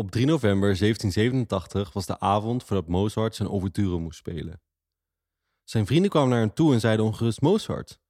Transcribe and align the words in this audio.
Op 0.00 0.10
3 0.10 0.26
november 0.26 0.78
1787 0.78 1.92
was 1.92 2.06
de 2.06 2.20
avond 2.20 2.64
voordat 2.64 2.88
Mozart 2.88 3.34
zijn 3.34 3.48
ouverture 3.48 3.98
moest 3.98 4.18
spelen. 4.18 4.60
Zijn 5.64 5.86
vrienden 5.86 6.10
kwamen 6.10 6.28
naar 6.28 6.38
hem 6.38 6.54
toe 6.54 6.72
en 6.72 6.80
zeiden 6.80 7.04
ongerust: 7.04 7.40
Mozart, 7.40 8.00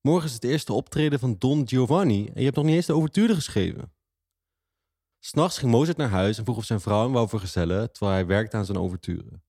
morgen 0.00 0.28
is 0.28 0.34
het 0.34 0.44
eerste 0.44 0.72
optreden 0.72 1.18
van 1.18 1.36
Don 1.38 1.68
Giovanni 1.68 2.26
en 2.26 2.38
je 2.38 2.44
hebt 2.44 2.56
nog 2.56 2.64
niet 2.64 2.74
eens 2.74 2.86
de 2.86 2.92
ouverture 2.92 3.34
geschreven. 3.34 3.92
S'nachts 5.18 5.58
ging 5.58 5.70
Mozart 5.70 5.96
naar 5.96 6.08
huis 6.08 6.38
en 6.38 6.44
vroeg 6.44 6.56
of 6.56 6.64
zijn 6.64 6.80
vrouw 6.80 7.02
hem 7.02 7.12
wou 7.12 7.28
vergezellen 7.28 7.92
terwijl 7.92 8.12
hij 8.12 8.26
werkte 8.26 8.56
aan 8.56 8.64
zijn 8.64 8.78
ouverture. 8.78 9.40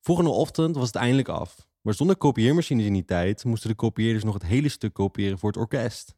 Volgende 0.00 0.30
ochtend 0.30 0.76
was 0.76 0.86
het 0.86 0.96
eindelijk 0.96 1.28
af, 1.28 1.68
maar 1.80 1.94
zonder 1.94 2.16
kopieermachines 2.16 2.86
in 2.86 2.92
die 2.92 3.04
tijd 3.04 3.44
moesten 3.44 3.70
de 3.70 3.76
kopieerders 3.76 4.24
nog 4.24 4.34
het 4.34 4.44
hele 4.44 4.68
stuk 4.68 4.92
kopiëren 4.92 5.38
voor 5.38 5.48
het 5.48 5.58
orkest. 5.58 6.16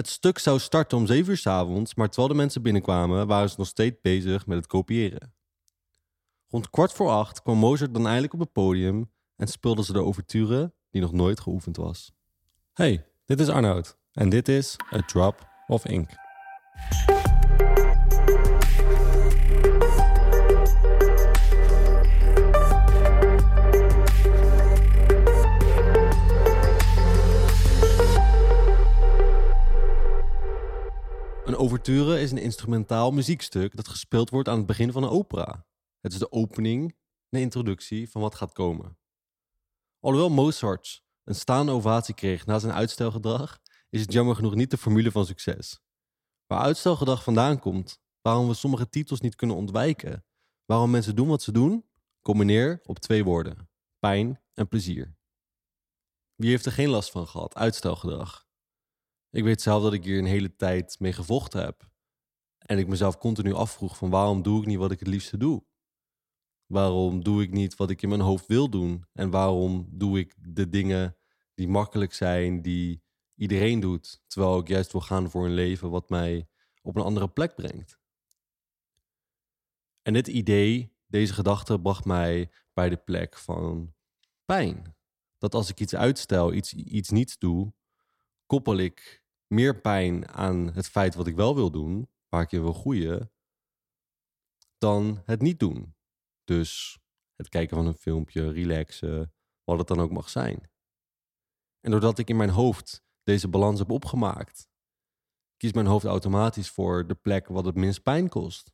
Het 0.00 0.08
stuk 0.08 0.38
zou 0.38 0.58
starten 0.58 0.98
om 0.98 1.06
7 1.06 1.30
uur 1.30 1.36
s 1.36 1.46
avonds, 1.46 1.94
maar 1.94 2.06
terwijl 2.08 2.28
de 2.28 2.34
mensen 2.34 2.62
binnenkwamen, 2.62 3.26
waren 3.26 3.50
ze 3.50 3.54
nog 3.58 3.66
steeds 3.66 3.96
bezig 4.02 4.46
met 4.46 4.56
het 4.56 4.66
kopiëren. 4.66 5.34
Rond 6.48 6.70
kwart 6.70 6.92
voor 6.92 7.08
acht 7.08 7.42
kwam 7.42 7.58
Mozart 7.58 7.94
dan 7.94 8.06
eindelijk 8.06 8.32
op 8.32 8.40
het 8.40 8.52
podium 8.52 9.10
en 9.36 9.46
speelde 9.46 9.84
ze 9.84 9.92
de 9.92 9.98
ouverture 9.98 10.72
die 10.90 11.00
nog 11.00 11.12
nooit 11.12 11.40
geoefend 11.40 11.76
was. 11.76 12.12
Hey, 12.72 13.06
dit 13.24 13.40
is 13.40 13.48
Arnoud 13.48 13.98
en 14.12 14.28
dit 14.28 14.48
is 14.48 14.76
A 14.94 15.02
Drop 15.02 15.48
of 15.66 15.86
Ink. 15.86 16.10
Ouverture 31.90 32.22
is 32.22 32.30
een 32.30 32.38
instrumentaal 32.38 33.10
muziekstuk 33.10 33.76
dat 33.76 33.88
gespeeld 33.88 34.30
wordt 34.30 34.48
aan 34.48 34.56
het 34.56 34.66
begin 34.66 34.92
van 34.92 35.02
een 35.02 35.08
opera. 35.08 35.66
Het 36.00 36.12
is 36.12 36.18
de 36.18 36.32
opening, 36.32 36.96
de 37.28 37.40
introductie 37.40 38.10
van 38.10 38.20
wat 38.20 38.34
gaat 38.34 38.52
komen. 38.52 38.98
Alhoewel 40.00 40.30
Mozart 40.30 41.04
een 41.24 41.34
staande 41.34 41.72
ovatie 41.72 42.14
kreeg 42.14 42.46
na 42.46 42.58
zijn 42.58 42.72
uitstelgedrag, 42.72 43.60
is 43.88 44.00
het 44.00 44.12
jammer 44.12 44.34
genoeg 44.34 44.54
niet 44.54 44.70
de 44.70 44.76
formule 44.76 45.10
van 45.10 45.26
succes. 45.26 45.80
Waar 46.46 46.60
uitstelgedrag 46.60 47.22
vandaan 47.22 47.58
komt, 47.58 48.00
waarom 48.20 48.48
we 48.48 48.54
sommige 48.54 48.88
titels 48.88 49.20
niet 49.20 49.34
kunnen 49.34 49.56
ontwijken, 49.56 50.24
waarom 50.64 50.90
mensen 50.90 51.16
doen 51.16 51.28
wat 51.28 51.42
ze 51.42 51.52
doen, 51.52 51.88
combineer 52.20 52.80
op 52.82 52.98
twee 52.98 53.24
woorden: 53.24 53.70
pijn 53.98 54.42
en 54.54 54.68
plezier. 54.68 55.16
Wie 56.34 56.50
heeft 56.50 56.66
er 56.66 56.72
geen 56.72 56.88
last 56.88 57.10
van 57.10 57.26
gehad? 57.26 57.54
Uitstelgedrag. 57.54 58.48
Ik 59.30 59.44
weet 59.44 59.62
zelf 59.62 59.82
dat 59.82 59.92
ik 59.92 60.04
hier 60.04 60.18
een 60.18 60.24
hele 60.24 60.56
tijd 60.56 60.96
mee 61.00 61.12
gevochten 61.12 61.64
heb. 61.64 61.90
En 62.58 62.78
ik 62.78 62.88
mezelf 62.88 63.18
continu 63.18 63.52
afvroeg 63.52 63.96
van 63.96 64.10
waarom 64.10 64.42
doe 64.42 64.60
ik 64.60 64.66
niet 64.66 64.78
wat 64.78 64.90
ik 64.90 64.98
het 64.98 65.08
liefste 65.08 65.36
doe? 65.36 65.64
Waarom 66.66 67.22
doe 67.22 67.42
ik 67.42 67.50
niet 67.50 67.76
wat 67.76 67.90
ik 67.90 68.02
in 68.02 68.08
mijn 68.08 68.20
hoofd 68.20 68.46
wil 68.46 68.70
doen? 68.70 69.04
En 69.12 69.30
waarom 69.30 69.88
doe 69.90 70.18
ik 70.18 70.34
de 70.38 70.68
dingen 70.68 71.16
die 71.54 71.68
makkelijk 71.68 72.14
zijn, 72.14 72.62
die 72.62 73.02
iedereen 73.34 73.80
doet, 73.80 74.22
terwijl 74.26 74.58
ik 74.58 74.68
juist 74.68 74.92
wil 74.92 75.00
gaan 75.00 75.30
voor 75.30 75.44
een 75.44 75.54
leven 75.54 75.90
wat 75.90 76.08
mij 76.08 76.48
op 76.82 76.96
een 76.96 77.02
andere 77.02 77.28
plek 77.28 77.54
brengt? 77.54 77.98
En 80.02 80.12
dit 80.12 80.26
idee, 80.26 80.96
deze 81.06 81.32
gedachte, 81.32 81.80
bracht 81.80 82.04
mij 82.04 82.50
bij 82.72 82.88
de 82.88 82.96
plek 82.96 83.36
van 83.36 83.94
pijn. 84.44 84.96
Dat 85.38 85.54
als 85.54 85.68
ik 85.68 85.80
iets 85.80 85.94
uitstel, 85.94 86.52
iets, 86.52 86.74
iets 86.74 87.10
niets 87.10 87.38
doe, 87.38 87.72
koppel 88.46 88.76
ik 88.76 89.19
meer 89.50 89.80
pijn 89.80 90.28
aan 90.28 90.72
het 90.72 90.88
feit 90.88 91.14
wat 91.14 91.26
ik 91.26 91.34
wel 91.34 91.54
wil 91.54 91.70
doen, 91.70 92.08
waar 92.28 92.42
ik 92.42 92.52
in 92.52 92.62
wil 92.62 92.72
groeien, 92.72 93.32
dan 94.78 95.22
het 95.24 95.42
niet 95.42 95.58
doen. 95.58 95.94
Dus 96.44 96.98
het 97.34 97.48
kijken 97.48 97.76
van 97.76 97.86
een 97.86 97.94
filmpje, 97.94 98.50
relaxen, 98.50 99.34
wat 99.64 99.78
het 99.78 99.88
dan 99.88 100.00
ook 100.00 100.10
mag 100.10 100.28
zijn. 100.28 100.70
En 101.80 101.90
doordat 101.90 102.18
ik 102.18 102.28
in 102.28 102.36
mijn 102.36 102.50
hoofd 102.50 103.02
deze 103.22 103.48
balans 103.48 103.78
heb 103.78 103.90
opgemaakt, 103.90 104.68
kiest 105.56 105.74
mijn 105.74 105.86
hoofd 105.86 106.04
automatisch 106.04 106.70
voor 106.70 107.06
de 107.06 107.14
plek 107.14 107.48
wat 107.48 107.64
het 107.64 107.74
minst 107.74 108.02
pijn 108.02 108.28
kost. 108.28 108.72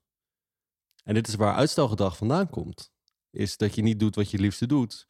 En 1.04 1.14
dit 1.14 1.28
is 1.28 1.34
waar 1.34 1.54
uitstelgedrag 1.54 2.16
vandaan 2.16 2.50
komt. 2.50 2.92
Is 3.30 3.56
dat 3.56 3.74
je 3.74 3.82
niet 3.82 4.00
doet 4.00 4.14
wat 4.14 4.30
je 4.30 4.38
liefste 4.38 4.66
doet, 4.66 5.08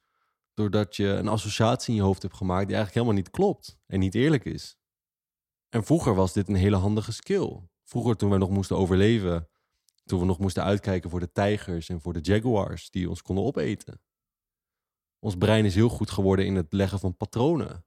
doordat 0.55 0.97
je 0.97 1.07
een 1.07 1.29
associatie 1.29 1.91
in 1.91 2.01
je 2.01 2.07
hoofd 2.07 2.23
hebt 2.23 2.37
gemaakt 2.37 2.67
die 2.67 2.77
eigenlijk 2.77 2.95
helemaal 2.95 3.23
niet 3.25 3.31
klopt 3.31 3.79
en 3.87 3.99
niet 3.99 4.15
eerlijk 4.15 4.45
is. 4.45 4.79
En 5.69 5.85
vroeger 5.85 6.15
was 6.15 6.33
dit 6.33 6.49
een 6.49 6.55
hele 6.55 6.77
handige 6.77 7.13
skill. 7.13 7.61
Vroeger 7.83 8.17
toen 8.17 8.31
we 8.31 8.39
nog 8.39 8.51
moesten 8.51 8.77
overleven, 8.77 9.49
toen 10.05 10.21
we 10.21 10.27
nog 10.27 10.39
moesten 10.39 10.63
uitkijken 10.63 11.11
voor 11.11 11.21
de 11.21 11.33
tijgers 11.33 11.89
en 11.89 12.01
voor 12.01 12.13
de 12.13 12.21
jaguars 12.21 12.91
die 12.91 13.09
ons 13.09 13.23
konden 13.23 13.45
opeten. 13.45 14.01
Ons 15.19 15.37
brein 15.37 15.65
is 15.65 15.75
heel 15.75 15.89
goed 15.89 16.11
geworden 16.11 16.47
in 16.47 16.55
het 16.55 16.73
leggen 16.73 16.99
van 16.99 17.17
patronen. 17.17 17.85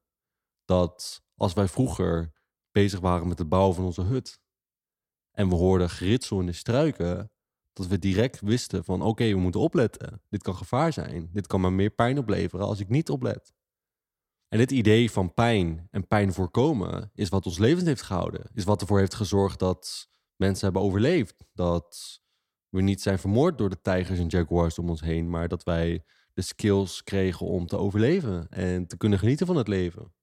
Dat 0.66 1.24
als 1.36 1.54
wij 1.54 1.68
vroeger 1.68 2.34
bezig 2.72 3.00
waren 3.00 3.28
met 3.28 3.40
het 3.40 3.50
bouwen 3.50 3.76
van 3.76 3.86
onze 3.86 4.02
hut 4.02 4.40
en 5.32 5.50
we 5.50 5.56
hoorden 5.56 5.90
geritsel 5.90 6.40
in 6.40 6.46
de 6.46 6.54
struiken, 6.54 7.32
dat 7.74 7.88
we 7.88 8.00
direct 8.00 8.42
wisten 8.42 8.84
van 8.84 9.02
oké, 9.02 9.30
we 9.30 9.40
moeten 9.40 9.62
opletten. 9.62 10.22
Dit 10.30 10.42
kan 10.42 10.56
gevaar 10.56 10.94
zijn. 10.94 11.30
Dit 11.34 11.48
kan 11.48 11.62
me 11.62 11.72
meer 11.72 11.90
pijn 11.90 12.18
opleveren 12.18 12.66
als 12.66 12.80
ik 12.80 12.90
niet 12.90 13.10
oplet. 13.10 13.54
En 14.50 14.58
dit 14.58 14.72
idee 14.72 15.12
van 15.12 15.34
pijn 15.34 15.88
en 15.92 16.08
pijn 16.08 16.34
voorkomen 16.34 17.12
is 17.14 17.30
wat 17.30 17.46
ons 17.46 17.58
levend 17.58 17.88
heeft 17.88 18.02
gehouden. 18.02 18.50
Is 18.54 18.64
wat 18.64 18.82
ervoor 18.82 19.00
heeft 19.00 19.14
gezorgd 19.14 19.60
dat 19.60 20.10
mensen 20.36 20.64
hebben 20.64 20.82
overleefd. 20.82 21.44
Dat 21.54 22.22
we 22.70 22.82
niet 22.82 23.02
zijn 23.02 23.20
vermoord 23.20 23.58
door 23.58 23.70
de 23.70 23.82
tijgers 23.82 24.20
en 24.20 24.28
jaguars 24.28 24.80
om 24.80 24.90
ons 24.90 25.02
heen, 25.02 25.30
maar 25.30 25.48
dat 25.48 25.64
wij 25.64 26.04
de 26.34 26.42
skills 26.42 27.04
kregen 27.04 27.46
om 27.46 27.68
te 27.68 27.78
overleven 27.78 28.50
en 28.50 28.88
te 28.88 28.98
kunnen 28.98 29.20
genieten 29.20 29.46
van 29.46 29.56
het 29.56 29.68
leven. 29.68 30.14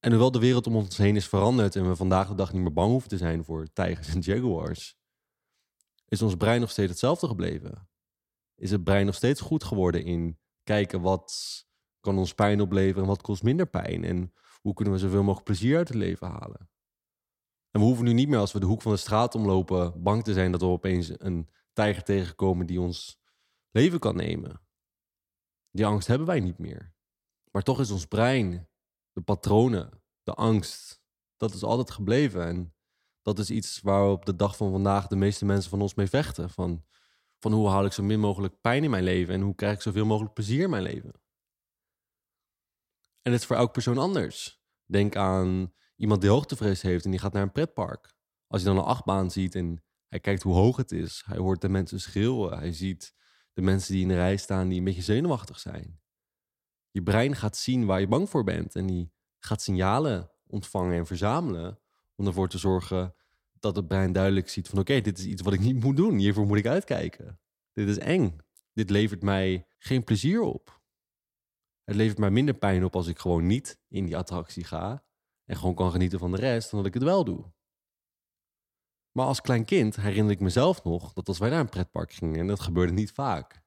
En 0.00 0.10
hoewel 0.10 0.30
de 0.30 0.38
wereld 0.38 0.66
om 0.66 0.76
ons 0.76 0.96
heen 0.96 1.16
is 1.16 1.28
veranderd 1.28 1.76
en 1.76 1.88
we 1.88 1.96
vandaag 1.96 2.28
de 2.28 2.34
dag 2.34 2.52
niet 2.52 2.62
meer 2.62 2.72
bang 2.72 2.90
hoeven 2.90 3.08
te 3.08 3.16
zijn 3.16 3.44
voor 3.44 3.72
tijgers 3.72 4.08
en 4.08 4.20
jaguars, 4.20 4.96
is 6.08 6.22
ons 6.22 6.36
brein 6.36 6.60
nog 6.60 6.70
steeds 6.70 6.90
hetzelfde 6.90 7.26
gebleven. 7.26 7.88
Is 8.54 8.70
het 8.70 8.84
brein 8.84 9.06
nog 9.06 9.14
steeds 9.14 9.40
goed 9.40 9.64
geworden 9.64 10.04
in 10.04 10.38
kijken 10.62 11.00
wat 11.00 11.64
kan 12.06 12.18
ons 12.18 12.34
pijn 12.34 12.60
opleveren 12.60 13.02
en 13.02 13.08
wat 13.08 13.22
kost 13.22 13.42
minder 13.42 13.66
pijn? 13.66 14.04
En 14.04 14.32
hoe 14.60 14.74
kunnen 14.74 14.94
we 14.94 15.00
zoveel 15.00 15.22
mogelijk 15.22 15.44
plezier 15.44 15.76
uit 15.76 15.88
het 15.88 15.96
leven 15.96 16.26
halen? 16.26 16.70
En 17.70 17.80
we 17.80 17.86
hoeven 17.86 18.04
nu 18.04 18.12
niet 18.12 18.28
meer 18.28 18.38
als 18.38 18.52
we 18.52 18.60
de 18.60 18.66
hoek 18.66 18.82
van 18.82 18.92
de 18.92 18.98
straat 18.98 19.34
omlopen 19.34 20.02
bang 20.02 20.24
te 20.24 20.32
zijn 20.32 20.52
dat 20.52 20.60
we 20.60 20.66
opeens 20.66 21.12
een 21.18 21.48
tijger 21.72 22.02
tegenkomen 22.02 22.66
die 22.66 22.80
ons 22.80 23.20
leven 23.70 23.98
kan 23.98 24.16
nemen. 24.16 24.60
Die 25.70 25.86
angst 25.86 26.08
hebben 26.08 26.26
wij 26.26 26.40
niet 26.40 26.58
meer. 26.58 26.94
Maar 27.50 27.62
toch 27.62 27.80
is 27.80 27.90
ons 27.90 28.06
brein, 28.06 28.68
de 29.12 29.20
patronen, 29.20 30.02
de 30.22 30.34
angst, 30.34 31.02
dat 31.36 31.54
is 31.54 31.62
altijd 31.62 31.90
gebleven. 31.90 32.46
En 32.46 32.74
dat 33.22 33.38
is 33.38 33.50
iets 33.50 33.80
waar 33.80 34.08
op 34.10 34.26
de 34.26 34.36
dag 34.36 34.56
van 34.56 34.70
vandaag 34.70 35.06
de 35.06 35.16
meeste 35.16 35.44
mensen 35.44 35.70
van 35.70 35.80
ons 35.80 35.94
mee 35.94 36.06
vechten. 36.08 36.50
Van, 36.50 36.84
van 37.38 37.52
hoe 37.52 37.68
haal 37.68 37.84
ik 37.84 37.92
zo 37.92 38.02
min 38.02 38.20
mogelijk 38.20 38.60
pijn 38.60 38.84
in 38.84 38.90
mijn 38.90 39.04
leven 39.04 39.34
en 39.34 39.40
hoe 39.40 39.54
krijg 39.54 39.74
ik 39.74 39.82
zoveel 39.82 40.06
mogelijk 40.06 40.34
plezier 40.34 40.62
in 40.62 40.70
mijn 40.70 40.82
leven. 40.82 41.12
En 43.26 43.32
het 43.32 43.40
is 43.40 43.46
voor 43.46 43.56
elk 43.56 43.72
persoon 43.72 43.98
anders. 43.98 44.60
Denk 44.84 45.16
aan 45.16 45.72
iemand 45.96 46.20
die 46.20 46.30
hoogtevrees 46.30 46.82
heeft 46.82 47.04
en 47.04 47.10
die 47.10 47.20
gaat 47.20 47.32
naar 47.32 47.42
een 47.42 47.52
pretpark. 47.52 48.14
Als 48.46 48.60
je 48.60 48.66
dan 48.66 48.76
een 48.76 48.84
achtbaan 48.84 49.30
ziet 49.30 49.54
en 49.54 49.82
hij 50.08 50.20
kijkt 50.20 50.42
hoe 50.42 50.54
hoog 50.54 50.76
het 50.76 50.92
is, 50.92 51.22
hij 51.26 51.36
hoort 51.36 51.60
de 51.60 51.68
mensen 51.68 52.00
schreeuwen, 52.00 52.58
hij 52.58 52.72
ziet 52.72 53.14
de 53.52 53.62
mensen 53.62 53.92
die 53.92 54.02
in 54.02 54.08
de 54.08 54.14
rij 54.14 54.36
staan 54.36 54.68
die 54.68 54.78
een 54.78 54.84
beetje 54.84 55.02
zenuwachtig 55.02 55.58
zijn. 55.58 56.00
Je 56.90 57.02
brein 57.02 57.36
gaat 57.36 57.56
zien 57.56 57.86
waar 57.86 58.00
je 58.00 58.08
bang 58.08 58.30
voor 58.30 58.44
bent 58.44 58.74
en 58.74 58.86
die 58.86 59.12
gaat 59.38 59.62
signalen 59.62 60.30
ontvangen 60.46 60.98
en 60.98 61.06
verzamelen 61.06 61.78
om 62.14 62.26
ervoor 62.26 62.48
te 62.48 62.58
zorgen 62.58 63.14
dat 63.52 63.76
het 63.76 63.88
brein 63.88 64.12
duidelijk 64.12 64.48
ziet 64.48 64.68
van 64.68 64.78
oké, 64.78 65.00
dit 65.00 65.18
is 65.18 65.24
iets 65.24 65.42
wat 65.42 65.52
ik 65.52 65.60
niet 65.60 65.84
moet 65.84 65.96
doen, 65.96 66.18
hiervoor 66.18 66.46
moet 66.46 66.58
ik 66.58 66.66
uitkijken. 66.66 67.40
Dit 67.72 67.88
is 67.88 67.98
eng. 67.98 68.36
Dit 68.72 68.90
levert 68.90 69.22
mij 69.22 69.66
geen 69.78 70.04
plezier 70.04 70.40
op. 70.40 70.80
Het 71.86 71.96
levert 71.96 72.18
mij 72.18 72.30
minder 72.30 72.54
pijn 72.54 72.84
op 72.84 72.96
als 72.96 73.06
ik 73.06 73.18
gewoon 73.18 73.46
niet 73.46 73.78
in 73.88 74.04
die 74.04 74.16
attractie 74.16 74.64
ga 74.64 75.04
en 75.44 75.56
gewoon 75.56 75.74
kan 75.74 75.90
genieten 75.90 76.18
van 76.18 76.30
de 76.30 76.36
rest 76.36 76.70
dan 76.70 76.78
dat 76.78 76.88
ik 76.88 76.94
het 76.94 77.02
wel 77.02 77.24
doe. 77.24 77.52
Maar 79.12 79.26
als 79.26 79.40
klein 79.40 79.64
kind 79.64 79.96
herinner 79.96 80.32
ik 80.32 80.40
mezelf 80.40 80.84
nog 80.84 81.12
dat 81.12 81.28
als 81.28 81.38
wij 81.38 81.50
naar 81.50 81.60
een 81.60 81.68
pretpark 81.68 82.12
gingen, 82.12 82.40
en 82.40 82.46
dat 82.46 82.60
gebeurde 82.60 82.92
niet 82.92 83.12
vaak, 83.12 83.62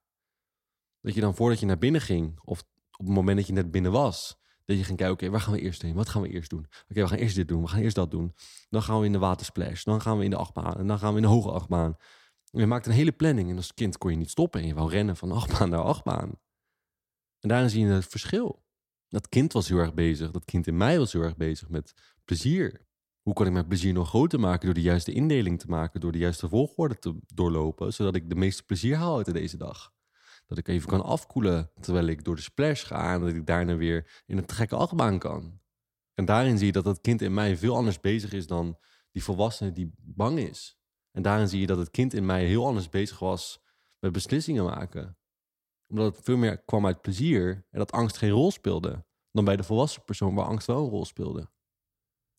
dat 1.01 1.13
je 1.13 1.21
dan 1.21 1.35
voordat 1.35 1.59
je 1.59 1.65
naar 1.65 1.77
binnen 1.77 2.01
ging, 2.01 2.39
of 2.43 2.59
op 2.97 3.05
het 3.05 3.15
moment 3.15 3.37
dat 3.37 3.47
je 3.47 3.53
net 3.53 3.71
binnen 3.71 3.91
was, 3.91 4.37
dat 4.65 4.77
je 4.77 4.83
ging 4.83 4.97
kijken, 4.97 5.15
oké, 5.15 5.29
waar 5.29 5.41
gaan 5.41 5.53
we 5.53 5.59
eerst 5.59 5.81
heen? 5.81 5.95
Wat 5.95 6.09
gaan 6.09 6.21
we 6.21 6.29
eerst 6.29 6.49
doen? 6.49 6.65
Oké, 6.89 7.01
we 7.01 7.07
gaan 7.07 7.17
eerst 7.17 7.35
dit 7.35 7.47
doen, 7.47 7.61
we 7.61 7.67
gaan 7.67 7.81
eerst 7.81 7.95
dat 7.95 8.11
doen. 8.11 8.35
Dan 8.69 8.81
gaan 8.81 8.99
we 8.99 9.05
in 9.05 9.11
de 9.11 9.19
watersplash, 9.19 9.83
dan 9.83 10.01
gaan 10.01 10.17
we 10.17 10.23
in 10.23 10.29
de 10.29 10.35
achtbaan, 10.35 10.77
en 10.77 10.87
dan 10.87 10.99
gaan 10.99 11.09
we 11.09 11.15
in 11.15 11.25
de 11.25 11.31
hoge 11.31 11.51
achtbaan. 11.51 11.95
En 12.51 12.59
je 12.59 12.65
maakt 12.65 12.85
een 12.85 12.91
hele 12.91 13.11
planning 13.11 13.49
en 13.49 13.55
als 13.55 13.73
kind 13.73 13.97
kon 13.97 14.11
je 14.11 14.17
niet 14.17 14.29
stoppen 14.29 14.61
en 14.61 14.67
je 14.67 14.73
wou 14.73 14.89
rennen 14.89 15.15
van 15.15 15.31
achtbaan 15.31 15.69
naar 15.69 15.83
achtbaan. 15.83 16.39
En 17.39 17.49
daarin 17.49 17.69
zie 17.69 17.85
je 17.85 17.91
het 17.91 18.05
verschil. 18.05 18.63
Dat 19.07 19.29
kind 19.29 19.53
was 19.53 19.67
heel 19.67 19.77
erg 19.77 19.93
bezig, 19.93 20.31
dat 20.31 20.45
kind 20.45 20.67
in 20.67 20.77
mij 20.77 20.97
was 20.97 21.13
heel 21.13 21.21
erg 21.21 21.37
bezig 21.37 21.69
met 21.69 21.93
plezier. 22.25 22.87
Hoe 23.21 23.33
kan 23.33 23.45
ik 23.45 23.53
mijn 23.53 23.67
plezier 23.67 23.93
nog 23.93 24.07
groter 24.07 24.39
maken 24.39 24.65
door 24.65 24.73
de 24.73 24.81
juiste 24.81 25.11
indeling 25.11 25.59
te 25.59 25.67
maken, 25.67 25.99
door 25.99 26.11
de 26.11 26.17
juiste 26.17 26.49
volgorde 26.49 26.99
te 26.99 27.19
doorlopen, 27.33 27.93
zodat 27.93 28.15
ik 28.15 28.29
de 28.29 28.35
meeste 28.35 28.63
plezier 28.63 28.95
haal 28.95 29.17
uit 29.17 29.33
deze 29.33 29.57
dag? 29.57 29.93
Dat 30.45 30.57
ik 30.57 30.67
even 30.67 30.89
kan 30.89 31.03
afkoelen 31.03 31.71
terwijl 31.79 32.05
ik 32.05 32.23
door 32.23 32.35
de 32.35 32.41
splash 32.41 32.85
ga 32.85 33.13
en 33.13 33.19
dat 33.19 33.29
ik 33.29 33.45
daarna 33.45 33.75
weer 33.75 34.23
in 34.25 34.37
een 34.37 34.51
gekke 34.51 34.75
achtbaan 34.75 35.19
kan. 35.19 35.59
En 36.13 36.25
daarin 36.25 36.57
zie 36.57 36.67
je 36.67 36.71
dat 36.73 36.85
het 36.85 37.01
kind 37.01 37.21
in 37.21 37.33
mij 37.33 37.57
veel 37.57 37.75
anders 37.75 37.99
bezig 37.99 38.31
is 38.31 38.47
dan 38.47 38.77
die 39.11 39.23
volwassene 39.23 39.71
die 39.71 39.93
bang 39.97 40.39
is. 40.39 40.77
En 41.11 41.21
daarin 41.21 41.47
zie 41.47 41.59
je 41.59 41.67
dat 41.67 41.77
het 41.77 41.91
kind 41.91 42.13
in 42.13 42.25
mij 42.25 42.45
heel 42.45 42.65
anders 42.65 42.89
bezig 42.89 43.19
was 43.19 43.61
met 43.99 44.11
beslissingen 44.11 44.63
maken. 44.63 45.17
Omdat 45.89 46.15
het 46.15 46.25
veel 46.25 46.37
meer 46.37 46.57
kwam 46.57 46.85
uit 46.85 47.01
plezier 47.01 47.65
en 47.69 47.79
dat 47.79 47.91
angst 47.91 48.17
geen 48.17 48.29
rol 48.29 48.51
speelde. 48.51 49.05
Dan 49.31 49.45
bij 49.45 49.55
de 49.55 49.63
volwassen 49.63 50.03
persoon 50.03 50.35
waar 50.35 50.45
angst 50.45 50.67
wel 50.67 50.83
een 50.83 50.89
rol 50.89 51.05
speelde. 51.05 51.49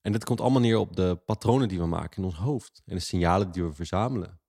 En 0.00 0.12
dit 0.12 0.24
komt 0.24 0.40
allemaal 0.40 0.60
neer 0.60 0.78
op 0.78 0.96
de 0.96 1.22
patronen 1.24 1.68
die 1.68 1.78
we 1.78 1.86
maken 1.86 2.18
in 2.18 2.24
ons 2.24 2.36
hoofd. 2.36 2.82
En 2.84 2.94
de 2.94 3.02
signalen 3.02 3.52
die 3.52 3.64
we 3.64 3.72
verzamelen. 3.72 4.40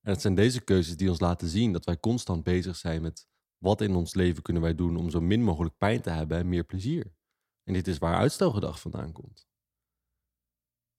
En 0.00 0.12
het 0.12 0.20
zijn 0.20 0.34
deze 0.34 0.60
keuzes 0.60 0.96
die 0.96 1.08
ons 1.08 1.20
laten 1.20 1.48
zien 1.48 1.72
dat 1.72 1.84
wij 1.84 2.00
constant 2.00 2.44
bezig 2.44 2.76
zijn 2.76 3.02
met 3.02 3.26
wat 3.58 3.80
in 3.80 3.94
ons 3.94 4.14
leven 4.14 4.42
kunnen 4.42 4.62
wij 4.62 4.74
doen 4.74 4.96
om 4.96 5.10
zo 5.10 5.20
min 5.20 5.42
mogelijk 5.42 5.76
pijn 5.76 6.00
te 6.00 6.10
hebben 6.10 6.38
en 6.38 6.48
meer 6.48 6.64
plezier. 6.64 7.14
En 7.62 7.72
dit 7.72 7.86
is 7.86 7.98
waar 7.98 8.16
uitstelgedrag 8.16 8.80
vandaan 8.80 9.12
komt. 9.12 9.46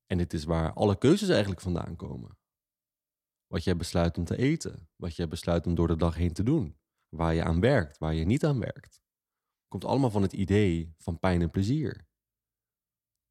En 0.06 0.18
dit 0.18 0.34
is 0.34 0.44
waar 0.44 0.74
alle 0.74 0.98
keuzes 0.98 1.30
eigenlijk 1.30 1.62
vandaan 1.62 1.95
komen. 1.95 2.38
Wat 3.48 3.63
jij 3.63 3.78
besluit 3.78 4.18
om 4.18 4.25
te 4.25 4.38
eten, 4.38 4.90
wat 4.95 5.16
jij 5.16 5.28
besluit 5.28 5.68
om 5.68 5.75
door 5.75 5.88
de 5.88 5.95
dag 5.95 6.16
heen 6.16 6.34
te 6.34 6.44
doen, 6.44 6.78
waar 7.13 7.33
je 7.33 7.44
aan 7.44 7.60
werkt, 7.60 7.98
waar 7.98 8.13
je 8.13 8.25
niet 8.25 8.45
aan 8.45 8.60
werkt. 8.60 9.01
Komt 9.68 9.86
allemaal 9.86 10.10
van 10.10 10.21
het 10.21 10.33
idee 10.33 10.94
van 10.98 11.19
pijn 11.19 11.42
en 11.42 11.50
plezier. 11.50 12.07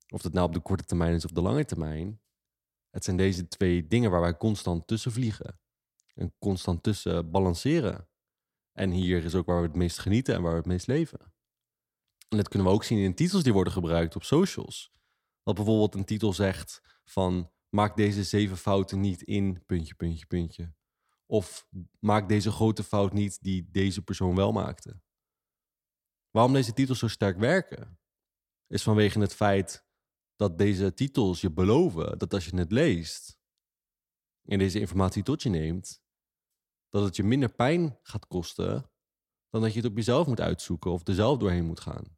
Of 0.08 0.22
dat 0.22 0.32
nou 0.32 0.46
op 0.46 0.54
de 0.54 0.60
korte 0.60 0.84
termijn 0.84 1.14
is 1.14 1.24
of 1.24 1.30
de 1.30 1.42
lange 1.42 1.64
termijn. 1.64 2.20
Het 2.90 3.04
zijn 3.04 3.16
deze 3.16 3.48
twee 3.48 3.86
dingen 3.86 4.10
waar 4.10 4.20
wij 4.20 4.36
constant 4.36 4.86
tussen 4.86 5.12
vliegen. 5.12 5.60
En 6.14 6.34
constant 6.38 6.82
tussen 6.82 7.30
balanceren. 7.30 8.08
En 8.72 8.90
hier 8.90 9.24
is 9.24 9.34
ook 9.34 9.46
waar 9.46 9.60
we 9.60 9.66
het 9.66 9.76
meest 9.76 9.98
genieten 9.98 10.34
en 10.34 10.42
waar 10.42 10.52
we 10.52 10.58
het 10.58 10.66
meest 10.66 10.86
leven. 10.86 11.32
En 12.28 12.36
dat 12.36 12.48
kunnen 12.48 12.68
we 12.68 12.74
ook 12.74 12.84
zien 12.84 12.98
in 12.98 13.14
titels 13.14 13.42
die 13.42 13.52
worden 13.52 13.72
gebruikt 13.72 14.16
op 14.16 14.22
socials. 14.22 14.92
Dat 15.42 15.54
bijvoorbeeld 15.54 15.94
een 15.94 16.04
titel 16.04 16.32
zegt 16.32 17.00
van 17.04 17.50
maak 17.68 17.96
deze 17.96 18.24
zeven 18.24 18.56
fouten 18.56 19.00
niet 19.00 19.22
in 19.22 19.64
puntje, 19.66 19.94
puntje, 19.94 20.26
puntje. 20.26 20.74
Of 21.32 21.66
maak 21.98 22.28
deze 22.28 22.50
grote 22.50 22.84
fout 22.84 23.12
niet 23.12 23.42
die 23.42 23.70
deze 23.70 24.02
persoon 24.02 24.34
wel 24.34 24.52
maakte. 24.52 25.00
Waarom 26.30 26.52
deze 26.52 26.72
titels 26.72 26.98
zo 26.98 27.08
sterk 27.08 27.38
werken, 27.38 27.98
is 28.66 28.82
vanwege 28.82 29.20
het 29.20 29.34
feit 29.34 29.86
dat 30.36 30.58
deze 30.58 30.94
titels 30.94 31.40
je 31.40 31.50
beloven 31.50 32.18
dat 32.18 32.34
als 32.34 32.44
je 32.44 32.56
het 32.56 32.72
leest 32.72 33.38
en 34.42 34.58
deze 34.58 34.80
informatie 34.80 35.22
tot 35.22 35.42
je 35.42 35.48
neemt, 35.48 36.02
dat 36.88 37.04
het 37.04 37.16
je 37.16 37.22
minder 37.22 37.52
pijn 37.52 37.98
gaat 38.02 38.26
kosten 38.26 38.90
dan 39.48 39.60
dat 39.60 39.72
je 39.72 39.80
het 39.80 39.90
op 39.90 39.96
jezelf 39.96 40.26
moet 40.26 40.40
uitzoeken 40.40 40.90
of 40.90 41.06
er 41.08 41.14
zelf 41.14 41.38
doorheen 41.38 41.66
moet 41.66 41.80
gaan. 41.80 42.16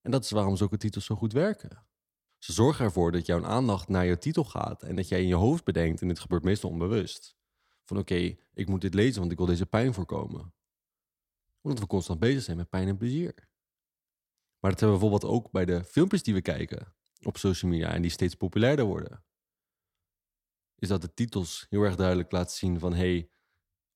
En 0.00 0.10
dat 0.10 0.24
is 0.24 0.30
waarom 0.30 0.56
zulke 0.56 0.76
titels 0.76 1.04
zo 1.04 1.14
goed 1.14 1.32
werken. 1.32 1.86
Ze 2.38 2.52
zorgen 2.52 2.84
ervoor 2.84 3.12
dat 3.12 3.26
jouw 3.26 3.44
aandacht 3.44 3.88
naar 3.88 4.04
je 4.04 4.18
titel 4.18 4.44
gaat 4.44 4.82
en 4.82 4.96
dat 4.96 5.08
jij 5.08 5.20
in 5.20 5.28
je 5.28 5.34
hoofd 5.34 5.64
bedenkt, 5.64 6.00
en 6.00 6.08
dit 6.08 6.18
gebeurt 6.18 6.44
meestal 6.44 6.70
onbewust, 6.70 7.36
van 7.86 7.98
oké, 7.98 8.36
ik 8.54 8.68
moet 8.68 8.80
dit 8.80 8.94
lezen, 8.94 9.20
want 9.20 9.32
ik 9.32 9.38
wil 9.38 9.46
deze 9.46 9.66
pijn 9.66 9.94
voorkomen. 9.94 10.54
Omdat 11.60 11.80
we 11.80 11.86
constant 11.86 12.20
bezig 12.20 12.42
zijn 12.42 12.56
met 12.56 12.68
pijn 12.68 12.88
en 12.88 12.96
plezier. 12.96 13.34
Maar 14.60 14.70
dat 14.70 14.80
hebben 14.80 14.98
we 14.98 15.04
bijvoorbeeld 15.04 15.32
ook 15.32 15.50
bij 15.50 15.64
de 15.64 15.84
filmpjes 15.84 16.22
die 16.22 16.34
we 16.34 16.42
kijken 16.42 16.94
op 17.22 17.36
social 17.36 17.70
media 17.70 17.92
en 17.92 18.02
die 18.02 18.10
steeds 18.10 18.34
populairder 18.34 18.84
worden. 18.84 19.24
Is 20.78 20.88
dat 20.88 21.00
de 21.00 21.14
titels 21.14 21.66
heel 21.68 21.82
erg 21.82 21.96
duidelijk 21.96 22.32
laten 22.32 22.56
zien 22.56 22.78
van 22.78 22.94
hey, 22.94 23.30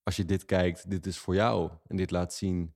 als 0.03 0.15
je 0.15 0.25
dit 0.25 0.45
kijkt, 0.45 0.89
dit 0.89 1.05
is 1.05 1.17
voor 1.17 1.35
jou. 1.35 1.71
En 1.87 1.95
dit 1.95 2.11
laat 2.11 2.33
zien. 2.33 2.75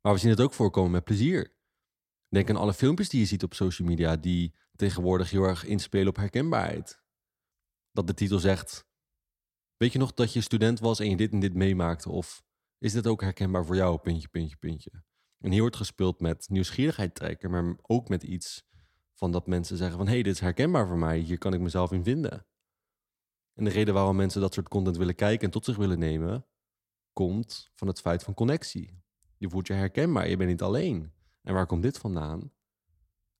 Maar 0.00 0.12
we 0.12 0.18
zien 0.18 0.30
het 0.30 0.40
ook 0.40 0.52
voorkomen 0.52 0.90
met 0.90 1.04
plezier. 1.04 1.54
Denk 2.28 2.50
aan 2.50 2.56
alle 2.56 2.74
filmpjes 2.74 3.08
die 3.08 3.20
je 3.20 3.26
ziet 3.26 3.42
op 3.42 3.54
social 3.54 3.88
media 3.88 4.16
die 4.16 4.54
tegenwoordig 4.76 5.30
heel 5.30 5.42
erg 5.42 5.64
inspelen 5.64 6.08
op 6.08 6.16
herkenbaarheid. 6.16 7.02
Dat 7.92 8.06
de 8.06 8.14
titel 8.14 8.38
zegt: 8.38 8.86
Weet 9.76 9.92
je 9.92 9.98
nog 9.98 10.14
dat 10.14 10.32
je 10.32 10.40
student 10.40 10.80
was 10.80 11.00
en 11.00 11.10
je 11.10 11.16
dit 11.16 11.32
en 11.32 11.40
dit 11.40 11.54
meemaakte? 11.54 12.10
Of 12.10 12.44
is 12.78 12.92
dit 12.92 13.06
ook 13.06 13.20
herkenbaar 13.20 13.64
voor 13.64 13.76
jou? 13.76 13.98
Puntje, 13.98 14.28
puntje, 14.28 14.56
puntje. 14.56 14.90
En 15.38 15.50
hier 15.50 15.60
wordt 15.60 15.76
gespeeld 15.76 16.20
met 16.20 16.48
nieuwsgierigheid 16.48 17.14
trekken, 17.14 17.50
maar 17.50 17.76
ook 17.82 18.08
met 18.08 18.22
iets 18.22 18.64
van 19.14 19.32
dat 19.32 19.46
mensen 19.46 19.76
zeggen 19.76 19.96
van 19.96 20.06
hé, 20.06 20.12
hey, 20.12 20.22
dit 20.22 20.34
is 20.34 20.40
herkenbaar 20.40 20.86
voor 20.86 20.98
mij, 20.98 21.18
hier 21.18 21.38
kan 21.38 21.54
ik 21.54 21.60
mezelf 21.60 21.92
in 21.92 22.04
vinden. 22.04 22.46
En 23.54 23.64
de 23.64 23.70
reden 23.70 23.94
waarom 23.94 24.16
mensen 24.16 24.40
dat 24.40 24.54
soort 24.54 24.68
content 24.68 24.96
willen 24.96 25.14
kijken 25.14 25.44
en 25.46 25.50
tot 25.50 25.64
zich 25.64 25.76
willen 25.76 25.98
nemen, 25.98 26.46
komt 27.12 27.70
van 27.74 27.88
het 27.88 28.00
feit 28.00 28.22
van 28.22 28.34
connectie. 28.34 29.02
Je 29.36 29.48
voelt 29.48 29.66
je 29.66 29.72
herkenbaar, 29.72 30.28
je 30.28 30.36
bent 30.36 30.50
niet 30.50 30.62
alleen. 30.62 31.12
En 31.42 31.54
waar 31.54 31.66
komt 31.66 31.82
dit 31.82 31.98
vandaan? 31.98 32.52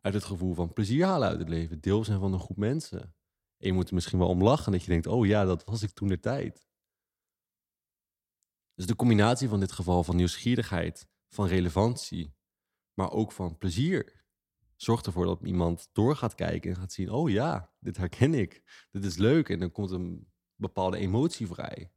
Uit 0.00 0.15
het 0.15 0.25
gevoel 0.25 0.55
van 0.55 0.73
plezier 0.73 1.05
halen 1.05 1.29
uit 1.29 1.38
het 1.38 1.49
leven, 1.49 1.81
deel 1.81 2.05
zijn 2.05 2.21
van 2.21 2.33
een 2.33 2.41
groep 2.41 2.56
mensen. 2.56 3.15
En 3.58 3.67
je 3.67 3.73
moet 3.73 3.88
er 3.88 3.94
misschien 3.94 4.19
wel 4.19 4.29
om 4.29 4.43
lachen 4.43 4.73
dat 4.73 4.82
je 4.82 4.91
denkt, 4.91 5.06
oh 5.06 5.26
ja, 5.26 5.44
dat 5.44 5.64
was 5.64 5.82
ik 5.82 5.91
toen 5.91 6.08
de 6.08 6.20
tijd. 6.20 6.67
Dus 8.75 8.87
de 8.87 8.97
combinatie 8.97 9.49
van 9.49 9.61
dit 9.61 9.73
geval 9.73 10.05
van 10.05 10.17
nieuwsgierigheid, 10.17 11.08
van 11.29 11.47
relevantie, 11.47 12.35
maar 12.94 13.11
ook 13.11 13.32
van 13.32 13.58
plezier, 13.58 14.25
zorgt 14.76 15.06
ervoor 15.06 15.25
dat 15.25 15.41
iemand 15.43 15.88
door 15.93 16.17
gaat 16.17 16.35
kijken 16.35 16.70
en 16.70 16.76
gaat 16.76 16.93
zien: 16.93 17.11
oh 17.11 17.31
ja, 17.31 17.73
dit 17.79 17.97
herken 17.97 18.35
ik. 18.35 18.62
Dit 18.91 19.05
is 19.05 19.17
leuk. 19.17 19.49
En 19.49 19.59
dan 19.59 19.73
komt 19.73 19.91
een 19.91 20.32
bepaalde 20.55 20.97
emotie 20.97 21.47
vrij. 21.47 21.91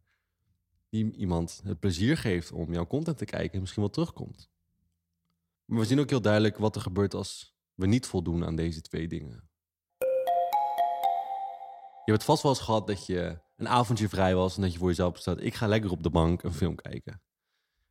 Die 0.89 1.11
iemand 1.15 1.61
het 1.63 1.79
plezier 1.79 2.17
geeft 2.17 2.51
om 2.51 2.73
jouw 2.73 2.87
content 2.87 3.17
te 3.17 3.25
kijken 3.25 3.53
en 3.53 3.59
misschien 3.59 3.81
wel 3.81 3.91
terugkomt. 3.91 4.51
Maar 5.65 5.79
we 5.79 5.85
zien 5.85 5.99
ook 5.99 6.09
heel 6.09 6.21
duidelijk 6.21 6.57
wat 6.57 6.75
er 6.75 6.81
gebeurt 6.81 7.13
als 7.13 7.55
we 7.73 7.87
niet 7.87 8.05
voldoen 8.05 8.45
aan 8.45 8.55
deze 8.55 8.81
twee 8.81 9.07
dingen. 9.07 9.48
Je 12.09 12.15
hebt 12.15 12.27
vast 12.27 12.43
wel 12.43 12.51
eens 12.51 12.61
gehad 12.61 12.87
dat 12.87 13.05
je 13.05 13.39
een 13.55 13.67
avondje 13.67 14.09
vrij 14.09 14.35
was 14.35 14.55
en 14.55 14.61
dat 14.61 14.71
je 14.71 14.77
voor 14.77 14.87
jezelf 14.87 15.13
bestaat: 15.13 15.41
ik 15.41 15.53
ga 15.53 15.67
lekker 15.67 15.91
op 15.91 16.03
de 16.03 16.09
bank 16.09 16.43
een 16.43 16.53
film 16.53 16.75
kijken. 16.75 17.21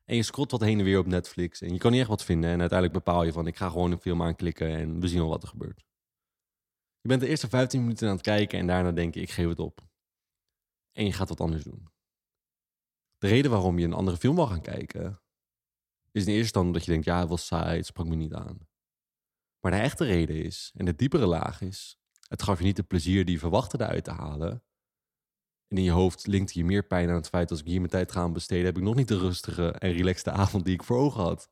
En 0.05 0.17
je 0.17 0.23
scrolt 0.23 0.50
wat 0.50 0.61
heen 0.61 0.79
en 0.79 0.85
weer 0.85 0.99
op 0.99 1.06
Netflix. 1.06 1.61
En 1.61 1.73
je 1.73 1.79
kan 1.79 1.91
niet 1.91 2.00
echt 2.00 2.09
wat 2.09 2.25
vinden. 2.25 2.50
En 2.50 2.61
uiteindelijk 2.61 3.05
bepaal 3.05 3.23
je 3.25 3.32
van, 3.32 3.47
ik 3.47 3.56
ga 3.56 3.69
gewoon 3.69 3.93
een 3.93 4.00
film 4.00 4.23
aanklikken 4.23 4.69
en 4.69 5.00
we 5.00 5.09
zien 5.09 5.20
al 5.20 5.29
wat 5.29 5.43
er 5.43 5.49
gebeurt. 5.49 5.85
Je 7.00 7.09
bent 7.09 7.20
de 7.20 7.26
eerste 7.26 7.49
15 7.49 7.81
minuten 7.81 8.09
aan 8.09 8.15
het 8.15 8.23
kijken 8.23 8.59
en 8.59 8.67
daarna 8.67 8.93
denk 8.93 9.15
je, 9.15 9.20
ik 9.20 9.31
geef 9.31 9.49
het 9.49 9.59
op. 9.59 9.81
En 10.93 11.04
je 11.04 11.12
gaat 11.12 11.28
wat 11.28 11.40
anders 11.40 11.64
doen. 11.64 11.88
De 13.19 13.26
reden 13.26 13.50
waarom 13.50 13.78
je 13.78 13.85
een 13.85 13.93
andere 13.93 14.16
film 14.16 14.35
wil 14.35 14.47
gaan 14.47 14.62
kijken, 14.62 15.21
is 16.11 16.23
in 16.23 16.28
eerste 16.28 16.33
instantie 16.33 16.71
omdat 16.71 16.85
je 16.85 16.90
denkt, 16.90 17.07
ja, 17.07 17.21
het 17.21 17.28
was 17.28 17.47
saai, 17.47 17.76
het 17.76 17.87
sprak 17.87 18.07
me 18.07 18.14
niet 18.14 18.35
aan. 18.35 18.69
Maar 19.61 19.73
de 19.73 19.78
echte 19.78 20.04
reden 20.04 20.45
is, 20.45 20.73
en 20.76 20.85
de 20.85 20.95
diepere 20.95 21.26
laag 21.26 21.61
is, 21.61 21.98
het 22.28 22.42
gaf 22.42 22.58
je 22.58 22.64
niet 22.64 22.76
de 22.76 22.82
plezier 22.82 23.25
die 23.25 23.35
je 23.35 23.40
verwachtte 23.40 23.80
eruit 23.80 24.04
te 24.04 24.11
halen. 24.11 24.62
En 25.68 25.76
in 25.76 25.82
je 25.82 25.90
hoofd 25.90 26.26
linkt 26.26 26.54
je 26.54 26.64
meer 26.64 26.87
pijn 26.87 27.08
aan 27.08 27.14
het 27.14 27.28
feit 27.28 27.50
als 27.50 27.61
ik 27.61 27.66
hier 27.66 27.78
mijn 27.78 27.90
tijd 27.90 28.12
ga 28.12 28.28
besteden, 28.28 28.64
heb 28.64 28.76
ik 28.76 28.82
nog 28.82 28.94
niet 28.94 29.08
de 29.08 29.18
rustige 29.18 29.70
en 29.70 29.92
relaxte 29.92 30.30
avond 30.42 30.64
die 30.64 30.75
ik 30.75 30.82
voor 30.82 30.99
ogen 30.99 31.23
had. 31.23 31.50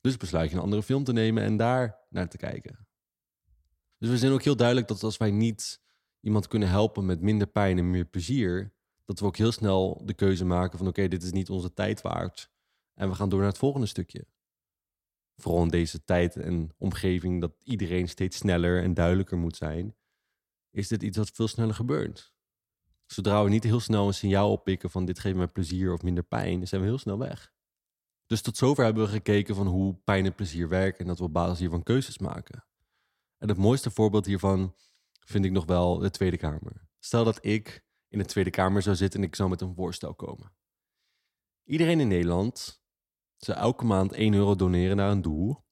Dus 0.00 0.16
besluit 0.16 0.50
je 0.50 0.56
een 0.56 0.62
andere 0.62 0.82
film 0.82 1.04
te 1.04 1.12
nemen 1.12 1.42
en 1.42 1.56
daar 1.56 2.06
naar 2.10 2.28
te 2.28 2.36
kijken. 2.36 2.86
Dus 3.98 4.08
we 4.08 4.18
zijn 4.18 4.32
ook 4.32 4.42
heel 4.42 4.56
duidelijk 4.56 4.88
dat 4.88 5.02
als 5.02 5.16
wij 5.16 5.30
niet 5.30 5.82
iemand 6.20 6.48
kunnen 6.48 6.68
helpen 6.68 7.06
met 7.06 7.20
minder 7.20 7.46
pijn 7.46 7.78
en 7.78 7.90
meer 7.90 8.04
plezier, 8.04 8.74
dat 9.04 9.20
we 9.20 9.26
ook 9.26 9.36
heel 9.36 9.52
snel 9.52 10.02
de 10.04 10.14
keuze 10.14 10.44
maken 10.44 10.78
van 10.78 10.86
oké, 10.86 11.08
dit 11.08 11.22
is 11.22 11.32
niet 11.32 11.50
onze 11.50 11.72
tijd 11.72 12.00
waard. 12.00 12.50
En 12.94 13.08
we 13.08 13.14
gaan 13.14 13.28
door 13.28 13.38
naar 13.38 13.48
het 13.48 13.58
volgende 13.58 13.86
stukje. 13.86 14.26
Vooral 15.36 15.62
in 15.62 15.68
deze 15.68 16.04
tijd 16.04 16.36
en 16.36 16.70
omgeving 16.78 17.40
dat 17.40 17.52
iedereen 17.64 18.08
steeds 18.08 18.36
sneller 18.36 18.82
en 18.82 18.94
duidelijker 18.94 19.38
moet 19.38 19.56
zijn, 19.56 19.96
is 20.70 20.88
dit 20.88 21.02
iets 21.02 21.16
wat 21.16 21.30
veel 21.30 21.48
sneller 21.48 21.74
gebeurt. 21.74 22.32
Zodra 23.06 23.44
we 23.44 23.50
niet 23.50 23.64
heel 23.64 23.80
snel 23.80 24.06
een 24.06 24.14
signaal 24.14 24.52
oppikken 24.52 24.90
van 24.90 25.04
dit 25.04 25.18
geeft 25.18 25.36
mij 25.36 25.48
plezier 25.48 25.92
of 25.92 26.02
minder 26.02 26.24
pijn, 26.24 26.68
zijn 26.68 26.80
we 26.80 26.86
heel 26.86 26.98
snel 26.98 27.18
weg. 27.18 27.52
Dus 28.26 28.42
tot 28.42 28.56
zover 28.56 28.84
hebben 28.84 29.04
we 29.04 29.10
gekeken 29.10 29.54
van 29.54 29.66
hoe 29.66 29.94
pijn 29.94 30.24
en 30.24 30.34
plezier 30.34 30.68
werken 30.68 31.00
en 31.00 31.06
dat 31.06 31.18
we 31.18 31.24
op 31.24 31.32
basis 31.32 31.58
hiervan 31.58 31.82
keuzes 31.82 32.18
maken. 32.18 32.64
En 33.38 33.48
het 33.48 33.58
mooiste 33.58 33.90
voorbeeld 33.90 34.26
hiervan 34.26 34.74
vind 35.20 35.44
ik 35.44 35.50
nog 35.50 35.64
wel 35.64 35.98
de 35.98 36.10
Tweede 36.10 36.36
Kamer. 36.36 36.88
Stel 36.98 37.24
dat 37.24 37.44
ik 37.44 37.84
in 38.08 38.18
de 38.18 38.24
Tweede 38.24 38.50
Kamer 38.50 38.82
zou 38.82 38.96
zitten 38.96 39.20
en 39.20 39.26
ik 39.26 39.34
zou 39.34 39.48
met 39.48 39.60
een 39.60 39.74
voorstel 39.74 40.14
komen. 40.14 40.52
Iedereen 41.64 42.00
in 42.00 42.08
Nederland 42.08 42.83
zou 43.36 43.58
elke 43.58 43.84
maand 43.84 44.12
1 44.12 44.34
euro 44.34 44.54
doneren 44.54 44.96
naar 44.96 45.10
een 45.10 45.22
doel. 45.22 45.64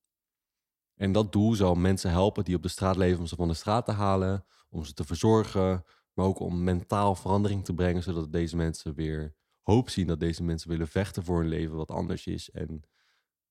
En 0.94 1.12
dat 1.12 1.32
doel 1.32 1.54
zou 1.54 1.78
mensen 1.78 2.10
helpen 2.10 2.44
die 2.44 2.56
op 2.56 2.62
de 2.62 2.68
straat 2.68 2.96
leven 2.96 3.20
om 3.20 3.26
ze 3.26 3.36
van 3.36 3.48
de 3.48 3.54
straat 3.54 3.84
te 3.84 3.92
halen, 3.92 4.44
om 4.70 4.84
ze 4.84 4.94
te 4.94 5.04
verzorgen, 5.04 5.84
maar 6.12 6.26
ook 6.26 6.40
om 6.40 6.64
mentaal 6.64 7.14
verandering 7.14 7.64
te 7.64 7.74
brengen, 7.74 8.02
zodat 8.02 8.32
deze 8.32 8.56
mensen 8.56 8.94
weer 8.94 9.34
hoop 9.62 9.90
zien 9.90 10.06
dat 10.06 10.20
deze 10.20 10.42
mensen 10.42 10.68
willen 10.68 10.88
vechten 10.88 11.24
voor 11.24 11.40
een 11.40 11.48
leven 11.48 11.76
wat 11.76 11.90
anders 11.90 12.26
is 12.26 12.50
en 12.50 12.82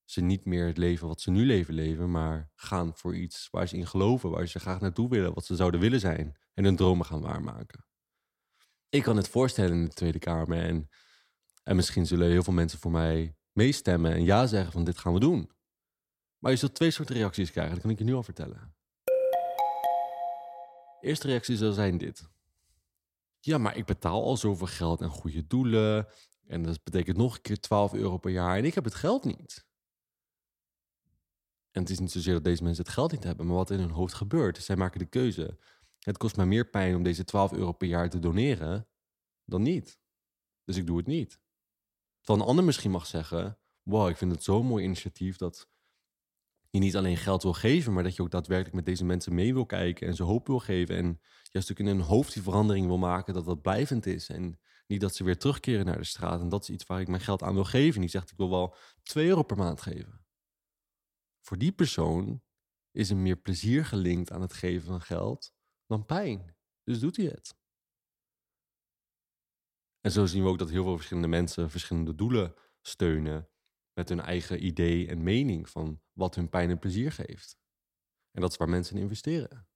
ze 0.05 0.21
niet 0.21 0.45
meer 0.45 0.67
het 0.67 0.77
leven 0.77 1.07
wat 1.07 1.21
ze 1.21 1.31
nu 1.31 1.45
leven 1.45 1.73
leven, 1.73 2.11
maar 2.11 2.51
gaan 2.55 2.95
voor 2.95 3.15
iets 3.15 3.47
waar 3.51 3.67
ze 3.67 3.77
in 3.77 3.87
geloven, 3.87 4.29
waar 4.29 4.47
ze 4.47 4.59
graag 4.59 4.79
naartoe 4.79 5.09
willen, 5.09 5.33
wat 5.33 5.45
ze 5.45 5.55
zouden 5.55 5.79
willen 5.79 5.99
zijn 5.99 6.37
en 6.53 6.63
hun 6.63 6.75
dromen 6.75 7.05
gaan 7.05 7.21
waarmaken. 7.21 7.85
Ik 8.89 9.03
kan 9.03 9.17
het 9.17 9.27
voorstellen 9.27 9.77
in 9.77 9.85
de 9.85 9.93
Tweede 9.93 10.19
Kamer 10.19 10.57
en, 10.57 10.89
en 11.63 11.75
misschien 11.75 12.05
zullen 12.05 12.29
heel 12.29 12.43
veel 12.43 12.53
mensen 12.53 12.79
voor 12.79 12.91
mij 12.91 13.35
meestemmen 13.51 14.11
en 14.11 14.23
ja 14.23 14.47
zeggen 14.47 14.71
van 14.71 14.83
dit 14.83 14.97
gaan 14.97 15.13
we 15.13 15.19
doen. 15.19 15.51
Maar 16.37 16.51
je 16.51 16.57
zult 16.57 16.75
twee 16.75 16.91
soorten 16.91 17.15
reacties 17.15 17.51
krijgen, 17.51 17.73
dat 17.73 17.81
kan 17.81 17.91
ik 17.91 17.97
je 17.97 18.03
nu 18.03 18.13
al 18.13 18.23
vertellen. 18.23 18.75
Eerste 21.01 21.27
reactie 21.27 21.57
zal 21.57 21.71
zijn 21.71 21.97
dit. 21.97 22.29
Ja, 23.39 23.57
maar 23.57 23.77
ik 23.77 23.85
betaal 23.85 24.23
al 24.23 24.37
zoveel 24.37 24.67
geld 24.67 25.01
aan 25.01 25.09
goede 25.09 25.47
doelen. 25.47 26.07
En 26.47 26.63
dat 26.63 26.83
betekent 26.83 27.17
nog 27.17 27.35
een 27.35 27.41
keer 27.41 27.59
12 27.59 27.93
euro 27.93 28.17
per 28.17 28.31
jaar. 28.31 28.57
En 28.57 28.65
ik 28.65 28.73
heb 28.73 28.83
het 28.83 28.95
geld 28.95 29.23
niet. 29.23 29.65
En 31.71 31.81
het 31.81 31.89
is 31.89 31.99
niet 31.99 32.11
zozeer 32.11 32.33
dat 32.33 32.43
deze 32.43 32.63
mensen 32.63 32.83
het 32.83 32.93
geld 32.93 33.11
niet 33.11 33.23
hebben, 33.23 33.45
maar 33.45 33.55
wat 33.55 33.69
in 33.69 33.79
hun 33.79 33.89
hoofd 33.89 34.13
gebeurt. 34.13 34.57
Zij 34.57 34.75
maken 34.75 34.99
de 34.99 35.05
keuze. 35.05 35.57
Het 35.99 36.17
kost 36.17 36.35
mij 36.35 36.45
meer 36.45 36.69
pijn 36.69 36.95
om 36.95 37.03
deze 37.03 37.23
12 37.23 37.51
euro 37.51 37.71
per 37.71 37.87
jaar 37.87 38.09
te 38.09 38.19
doneren 38.19 38.87
dan 39.45 39.61
niet. 39.61 39.99
Dus 40.63 40.77
ik 40.77 40.85
doe 40.85 40.97
het 40.97 41.07
niet. 41.07 41.39
Terwijl 42.21 42.43
een 42.43 42.49
ander 42.49 42.65
misschien 42.65 42.91
mag 42.91 43.05
zeggen: 43.05 43.59
Wow, 43.83 44.09
ik 44.09 44.17
vind 44.17 44.31
het 44.31 44.43
zo'n 44.43 44.65
mooi 44.65 44.83
initiatief 44.83 45.37
dat 45.37 45.69
je 46.69 46.79
niet 46.79 46.95
alleen 46.95 47.17
geld 47.17 47.43
wil 47.43 47.53
geven, 47.53 47.93
maar 47.93 48.03
dat 48.03 48.15
je 48.15 48.21
ook 48.21 48.31
daadwerkelijk 48.31 48.75
met 48.75 48.85
deze 48.85 49.05
mensen 49.05 49.33
mee 49.33 49.53
wil 49.53 49.65
kijken 49.65 50.07
en 50.07 50.15
ze 50.15 50.23
hoop 50.23 50.47
wil 50.47 50.59
geven. 50.59 50.95
En 50.95 51.21
juist 51.51 51.71
ook 51.71 51.79
in 51.79 51.87
hun 51.87 52.01
hoofd 52.01 52.33
die 52.33 52.43
verandering 52.43 52.87
wil 52.87 52.97
maken 52.97 53.33
dat 53.33 53.45
dat 53.45 53.61
blijvend 53.61 54.05
is. 54.05 54.29
En 54.29 54.59
niet 54.87 55.01
dat 55.01 55.15
ze 55.15 55.23
weer 55.23 55.37
terugkeren 55.37 55.85
naar 55.85 55.97
de 55.97 56.03
straat. 56.03 56.41
En 56.41 56.49
dat 56.49 56.61
is 56.61 56.69
iets 56.69 56.85
waar 56.85 57.01
ik 57.01 57.07
mijn 57.07 57.21
geld 57.21 57.43
aan 57.43 57.53
wil 57.53 57.63
geven. 57.63 58.01
Die 58.01 58.09
zegt 58.09 58.31
ik 58.31 58.37
wil 58.37 58.49
wel 58.49 58.75
2 59.03 59.27
euro 59.27 59.43
per 59.43 59.57
maand 59.57 59.81
geven. 59.81 60.25
Voor 61.41 61.57
die 61.57 61.71
persoon 61.71 62.41
is 62.91 63.09
er 63.09 63.17
meer 63.17 63.37
plezier 63.37 63.85
gelinkt 63.85 64.31
aan 64.31 64.41
het 64.41 64.53
geven 64.53 64.87
van 64.87 65.01
geld 65.01 65.53
dan 65.85 66.05
pijn. 66.05 66.55
Dus 66.83 66.99
doet 66.99 67.17
hij 67.17 67.25
het. 67.25 67.59
En 70.01 70.11
zo 70.11 70.25
zien 70.25 70.43
we 70.43 70.49
ook 70.49 70.59
dat 70.59 70.69
heel 70.69 70.83
veel 70.83 70.95
verschillende 70.95 71.27
mensen 71.27 71.69
verschillende 71.69 72.15
doelen 72.15 72.53
steunen 72.81 73.47
met 73.93 74.09
hun 74.09 74.19
eigen 74.19 74.65
idee 74.65 75.07
en 75.07 75.23
mening 75.23 75.69
van 75.69 76.01
wat 76.13 76.35
hun 76.35 76.49
pijn 76.49 76.69
en 76.69 76.79
plezier 76.79 77.11
geeft. 77.11 77.57
En 78.31 78.41
dat 78.41 78.51
is 78.51 78.57
waar 78.57 78.69
mensen 78.69 78.95
in 78.95 79.01
investeren. 79.01 79.67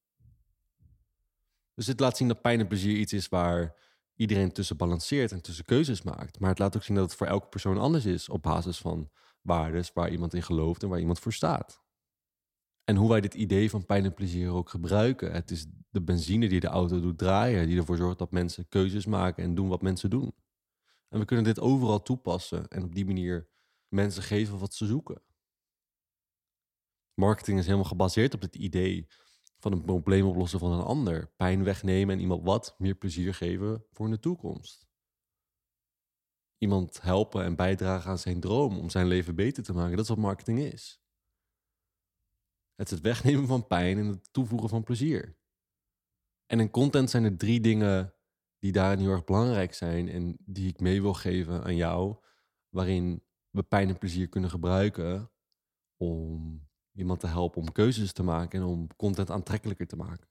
Dus 1.74 1.86
dit 1.86 2.00
laat 2.00 2.18
zien 2.18 2.28
dat 2.28 2.42
pijn 2.42 2.60
en 2.60 2.68
plezier 2.68 2.98
iets 2.98 3.14
is 3.14 3.30
waar 3.30 3.76
iedereen 4.16 4.52
tussen 4.52 4.78
balanceert 4.78 5.32
en 5.32 5.42
tussen 5.42 5.66
keuzes 5.66 6.02
maakt. 6.02 6.40
Maar 6.40 6.50
het 6.50 6.60
laat 6.60 6.76
ook 6.76 6.84
zien 6.84 6.96
dat 6.96 7.06
het 7.06 7.18
voor 7.18 7.28
elke 7.28 7.48
persoon 7.48 7.78
anders 7.78 8.06
is 8.06 8.30
op 8.30 8.42
basis 8.42 8.78
van 8.78 9.12
waardes 9.42 9.94
waar 9.94 10.12
iemand 10.12 10.34
in 10.34 10.44
gelooft 10.44 10.84
en 10.84 10.90
waar 10.90 11.00
iemand 11.00 11.20
voor 11.20 11.34
staat. 11.34 11.84
En 12.86 12.96
hoe 12.96 13.10
wij 13.10 13.22
dit 13.22 13.34
idee 13.34 13.70
van 13.70 13.86
pijn 13.86 14.06
en 14.06 14.14
plezier 14.14 14.52
ook 14.52 14.70
gebruiken. 14.70 15.32
Het 15.32 15.52
is 15.52 15.66
de 15.90 16.02
benzine 16.02 16.50
die 16.50 16.60
de 16.60 16.68
auto 16.68 17.00
doet 17.00 17.18
draaien, 17.18 17.68
die 17.68 17.78
ervoor 17.78 17.98
zorgt 17.98 18.20
dat 18.20 18.32
mensen 18.32 18.68
keuzes 18.68 19.06
maken 19.06 19.44
en 19.44 19.56
doen 19.56 19.68
wat 19.68 19.82
mensen 19.82 20.10
doen. 20.10 20.36
En 21.10 21.20
we 21.20 21.26
kunnen 21.26 21.46
dit 21.46 21.60
overal 21.60 22.02
toepassen 22.02 22.68
en 22.68 22.84
op 22.84 22.96
die 22.96 23.06
manier 23.06 23.50
mensen 23.88 24.24
geven 24.24 24.60
wat 24.60 24.74
ze 24.74 24.86
zoeken. 24.86 25.22
Marketing 27.14 27.60
is 27.60 27.66
helemaal 27.66 27.88
gebaseerd 27.88 28.34
op 28.34 28.42
het 28.42 28.56
idee 28.56 29.08
van 29.60 29.72
een 29.72 29.82
probleem 29.82 30.26
oplossen 30.26 30.60
van 30.60 30.72
een 30.72 30.86
ander. 30.86 31.34
Pijn 31.36 31.64
wegnemen 31.64 32.16
en 32.16 32.22
iemand 32.22 32.44
wat 32.44 32.76
meer 32.78 32.96
plezier 32.96 33.34
geven 33.34 33.86
voor 33.92 34.10
de 34.10 34.20
toekomst. 34.20 34.88
Iemand 36.58 37.02
helpen 37.02 37.44
en 37.44 37.56
bijdragen 37.56 38.10
aan 38.10 38.18
zijn 38.18 38.40
droom 38.40 38.78
om 38.78 38.90
zijn 38.90 39.08
leven 39.08 39.36
beter 39.36 39.64
te 39.64 39.74
maken. 39.74 39.96
Dat 39.96 40.04
is 40.04 40.10
wat 40.10 40.18
marketing 40.18 40.60
is. 40.60 41.05
Het 42.76 42.86
is 42.86 42.92
het 42.92 43.02
wegnemen 43.02 43.48
van 43.48 43.68
pijn 43.68 43.98
en 43.98 44.06
het 44.06 44.34
toevoegen 44.34 44.70
van 44.70 44.84
plezier. 44.84 45.38
En 46.46 46.60
in 46.60 46.70
content 46.70 47.10
zijn 47.10 47.24
er 47.24 47.38
drie 47.38 47.62
dingen 47.62 48.14
die 48.60 48.72
daarin 48.72 49.00
heel 49.00 49.12
erg 49.12 49.24
belangrijk 49.24 49.74
zijn 49.74 50.10
en 50.10 50.38
die 50.40 50.68
ik 50.68 50.80
mee 50.80 51.02
wil 51.02 51.14
geven 51.14 51.64
aan 51.64 51.76
jou, 51.76 52.16
waarin 52.70 53.24
we 53.50 53.64
pijn 53.64 53.90
en 53.90 53.98
plezier 53.98 54.30
kunnen 54.30 54.50
gebruiken 54.50 55.32
om 55.98 56.62
iemand 56.94 57.20
te 57.20 57.28
helpen 57.28 57.62
om 57.62 57.72
keuzes 57.72 58.14
te 58.14 58.24
maken 58.24 58.60
en 58.60 58.66
om 58.66 58.88
content 58.96 59.32
aantrekkelijker 59.32 59.88
te 59.88 59.96
maken. 59.96 60.28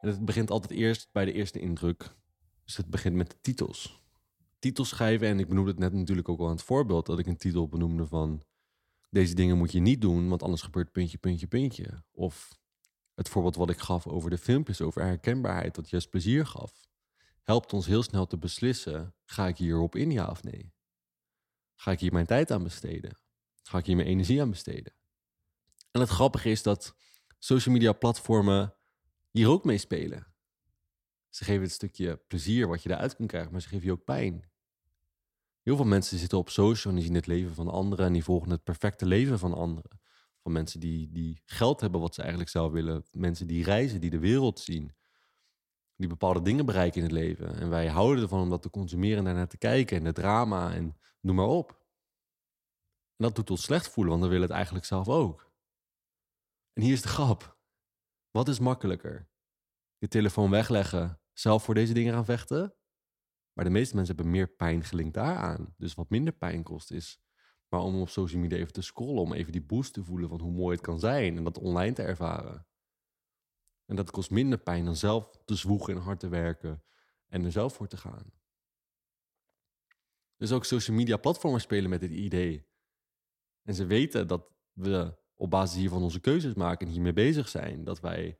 En 0.00 0.08
het 0.08 0.24
begint 0.24 0.50
altijd 0.50 0.70
eerst 0.70 1.08
bij 1.12 1.24
de 1.24 1.32
eerste 1.32 1.60
indruk. 1.60 2.14
Dus 2.64 2.76
het 2.76 2.86
begint 2.86 3.16
met 3.16 3.30
de 3.30 3.40
titels. 3.40 4.02
Titels 4.58 4.88
schrijven, 4.88 5.28
en 5.28 5.38
ik 5.38 5.48
benoemde 5.48 5.70
het 5.70 5.78
net 5.78 5.92
natuurlijk 5.92 6.28
ook 6.28 6.38
al 6.38 6.46
aan 6.46 6.52
het 6.52 6.62
voorbeeld, 6.62 7.06
dat 7.06 7.18
ik 7.18 7.26
een 7.26 7.36
titel 7.36 7.68
benoemde 7.68 8.06
van 8.06 8.42
deze 9.12 9.34
dingen 9.34 9.56
moet 9.56 9.72
je 9.72 9.80
niet 9.80 10.00
doen, 10.00 10.28
want 10.28 10.42
anders 10.42 10.62
gebeurt 10.62 10.92
puntje, 10.92 11.18
puntje, 11.18 11.46
puntje. 11.46 12.04
Of 12.10 12.58
het 13.14 13.28
voorbeeld 13.28 13.56
wat 13.56 13.70
ik 13.70 13.78
gaf 13.78 14.06
over 14.06 14.30
de 14.30 14.38
filmpjes, 14.38 14.80
over 14.80 15.02
herkenbaarheid, 15.02 15.74
dat 15.74 15.90
juist 15.90 16.10
plezier 16.10 16.46
gaf 16.46 16.90
helpt 17.42 17.72
ons 17.72 17.86
heel 17.86 18.02
snel 18.02 18.26
te 18.26 18.38
beslissen: 18.38 19.14
ga 19.24 19.46
ik 19.46 19.56
hierop 19.56 19.96
in, 19.96 20.10
ja 20.10 20.26
of 20.26 20.42
nee? 20.42 20.72
Ga 21.74 21.90
ik 21.90 22.00
hier 22.00 22.12
mijn 22.12 22.26
tijd 22.26 22.50
aan 22.50 22.62
besteden? 22.62 23.18
Ga 23.62 23.78
ik 23.78 23.86
hier 23.86 23.96
mijn 23.96 24.08
energie 24.08 24.40
aan 24.40 24.50
besteden? 24.50 24.92
En 25.90 26.00
het 26.00 26.08
grappige 26.10 26.50
is 26.50 26.62
dat 26.62 26.94
social 27.38 27.74
media 27.74 27.92
platformen 27.92 28.74
hier 29.30 29.48
ook 29.48 29.64
mee 29.64 29.78
spelen. 29.78 30.26
Ze 31.28 31.44
geven 31.44 31.62
het 31.62 31.72
stukje 31.72 32.16
plezier 32.16 32.68
wat 32.68 32.82
je 32.82 32.90
eruit 32.90 33.16
kunt 33.16 33.28
krijgen, 33.28 33.52
maar 33.52 33.60
ze 33.60 33.68
geven 33.68 33.86
je 33.86 33.92
ook 33.92 34.04
pijn. 34.04 34.50
Heel 35.62 35.76
veel 35.76 35.84
mensen 35.84 36.18
zitten 36.18 36.38
op 36.38 36.48
social 36.48 36.92
en 36.92 36.98
die 36.98 37.08
zien 37.08 37.16
het 37.16 37.26
leven 37.26 37.54
van 37.54 37.68
anderen 37.68 38.06
en 38.06 38.12
die 38.12 38.24
volgen 38.24 38.50
het 38.50 38.64
perfecte 38.64 39.06
leven 39.06 39.38
van 39.38 39.54
anderen. 39.54 40.00
Van 40.42 40.52
mensen 40.52 40.80
die, 40.80 41.10
die 41.12 41.42
geld 41.44 41.80
hebben 41.80 42.00
wat 42.00 42.14
ze 42.14 42.20
eigenlijk 42.20 42.50
zelf 42.50 42.72
willen. 42.72 43.04
Mensen 43.10 43.46
die 43.46 43.64
reizen, 43.64 44.00
die 44.00 44.10
de 44.10 44.18
wereld 44.18 44.60
zien 44.60 44.92
die 46.02 46.10
bepaalde 46.10 46.42
dingen 46.42 46.66
bereiken 46.66 46.96
in 46.96 47.02
het 47.02 47.12
leven. 47.12 47.54
En 47.54 47.70
wij 47.70 47.88
houden 47.88 48.22
ervan 48.22 48.40
om 48.40 48.50
dat 48.50 48.62
te 48.62 48.70
consumeren 48.70 49.18
en 49.18 49.24
daarnaar 49.24 49.48
te 49.48 49.58
kijken 49.58 49.96
en 49.98 50.04
het 50.04 50.14
drama 50.14 50.74
en 50.74 50.98
noem 51.20 51.36
maar 51.36 51.46
op. 51.46 51.70
En 53.16 53.24
dat 53.24 53.34
doet 53.34 53.50
ons 53.50 53.62
slecht 53.62 53.88
voelen, 53.88 54.12
want 54.12 54.24
we 54.24 54.30
willen 54.30 54.46
het 54.46 54.56
eigenlijk 54.56 54.86
zelf 54.86 55.08
ook. 55.08 55.50
En 56.72 56.82
hier 56.82 56.92
is 56.92 57.02
de 57.02 57.08
grap. 57.08 57.56
Wat 58.30 58.48
is 58.48 58.58
makkelijker? 58.58 59.28
Je 59.98 60.08
telefoon 60.08 60.50
wegleggen, 60.50 61.20
zelf 61.32 61.64
voor 61.64 61.74
deze 61.74 61.92
dingen 61.92 62.12
gaan 62.12 62.24
vechten? 62.24 62.74
Maar 63.52 63.64
de 63.64 63.70
meeste 63.70 63.94
mensen 63.96 64.14
hebben 64.14 64.32
meer 64.32 64.48
pijn 64.48 64.84
gelinkt 64.84 65.14
daaraan. 65.14 65.74
Dus 65.76 65.94
wat 65.94 66.10
minder 66.10 66.32
pijn 66.32 66.62
kost 66.62 66.90
is 66.90 67.20
maar 67.72 67.80
om 67.80 68.00
op 68.00 68.08
social 68.08 68.40
media 68.40 68.58
even 68.58 68.72
te 68.72 68.82
scrollen, 68.82 69.22
om 69.22 69.32
even 69.32 69.52
die 69.52 69.62
boost 69.62 69.92
te 69.92 70.04
voelen 70.04 70.28
van 70.28 70.40
hoe 70.40 70.52
mooi 70.52 70.76
het 70.76 70.84
kan 70.84 70.98
zijn 70.98 71.36
en 71.36 71.44
dat 71.44 71.58
online 71.58 71.92
te 71.92 72.02
ervaren. 72.02 72.66
En 73.84 73.96
dat 73.96 74.10
kost 74.10 74.30
minder 74.30 74.58
pijn 74.58 74.84
dan 74.84 74.96
zelf 74.96 75.30
te 75.44 75.54
zwoegen 75.54 75.94
en 75.94 76.00
hard 76.00 76.20
te 76.20 76.28
werken 76.28 76.82
en 77.28 77.44
er 77.44 77.52
zelf 77.52 77.74
voor 77.74 77.88
te 77.88 77.96
gaan. 77.96 78.32
Dus 80.36 80.52
ook 80.52 80.64
social 80.64 80.96
media 80.96 81.16
platformen 81.16 81.60
spelen 81.60 81.90
met 81.90 82.00
dit 82.00 82.10
idee. 82.10 82.66
En 83.62 83.74
ze 83.74 83.86
weten 83.86 84.26
dat 84.26 84.50
we 84.72 85.18
op 85.34 85.50
basis 85.50 85.78
hiervan 85.78 86.02
onze 86.02 86.20
keuzes 86.20 86.54
maken 86.54 86.86
en 86.86 86.92
hiermee 86.92 87.12
bezig 87.12 87.48
zijn. 87.48 87.84
Dat 87.84 88.00
wij 88.00 88.38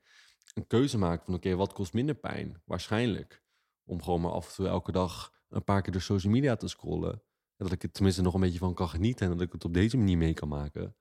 een 0.53 0.67
keuze 0.67 0.97
maken 0.97 1.25
van 1.25 1.33
oké, 1.33 1.55
wat 1.55 1.73
kost 1.73 1.93
minder 1.93 2.15
pijn? 2.15 2.61
Waarschijnlijk. 2.65 3.42
Om 3.85 4.01
gewoon 4.01 4.21
maar 4.21 4.31
af 4.31 4.47
en 4.47 4.53
toe 4.53 4.67
elke 4.67 4.91
dag 4.91 5.33
een 5.49 5.63
paar 5.63 5.81
keer 5.81 5.91
door 5.91 6.01
social 6.01 6.33
media 6.33 6.55
te 6.55 6.67
scrollen. 6.67 7.11
En 7.57 7.65
dat 7.65 7.71
ik 7.71 7.83
er 7.83 7.91
tenminste 7.91 8.21
nog 8.21 8.33
een 8.33 8.39
beetje 8.39 8.59
van 8.59 8.73
kan 8.73 8.89
genieten 8.89 9.25
en 9.25 9.33
dat 9.37 9.41
ik 9.41 9.51
het 9.51 9.65
op 9.65 9.73
deze 9.73 9.97
manier 9.97 10.17
mee 10.17 10.33
kan 10.33 10.47
maken 10.47 10.95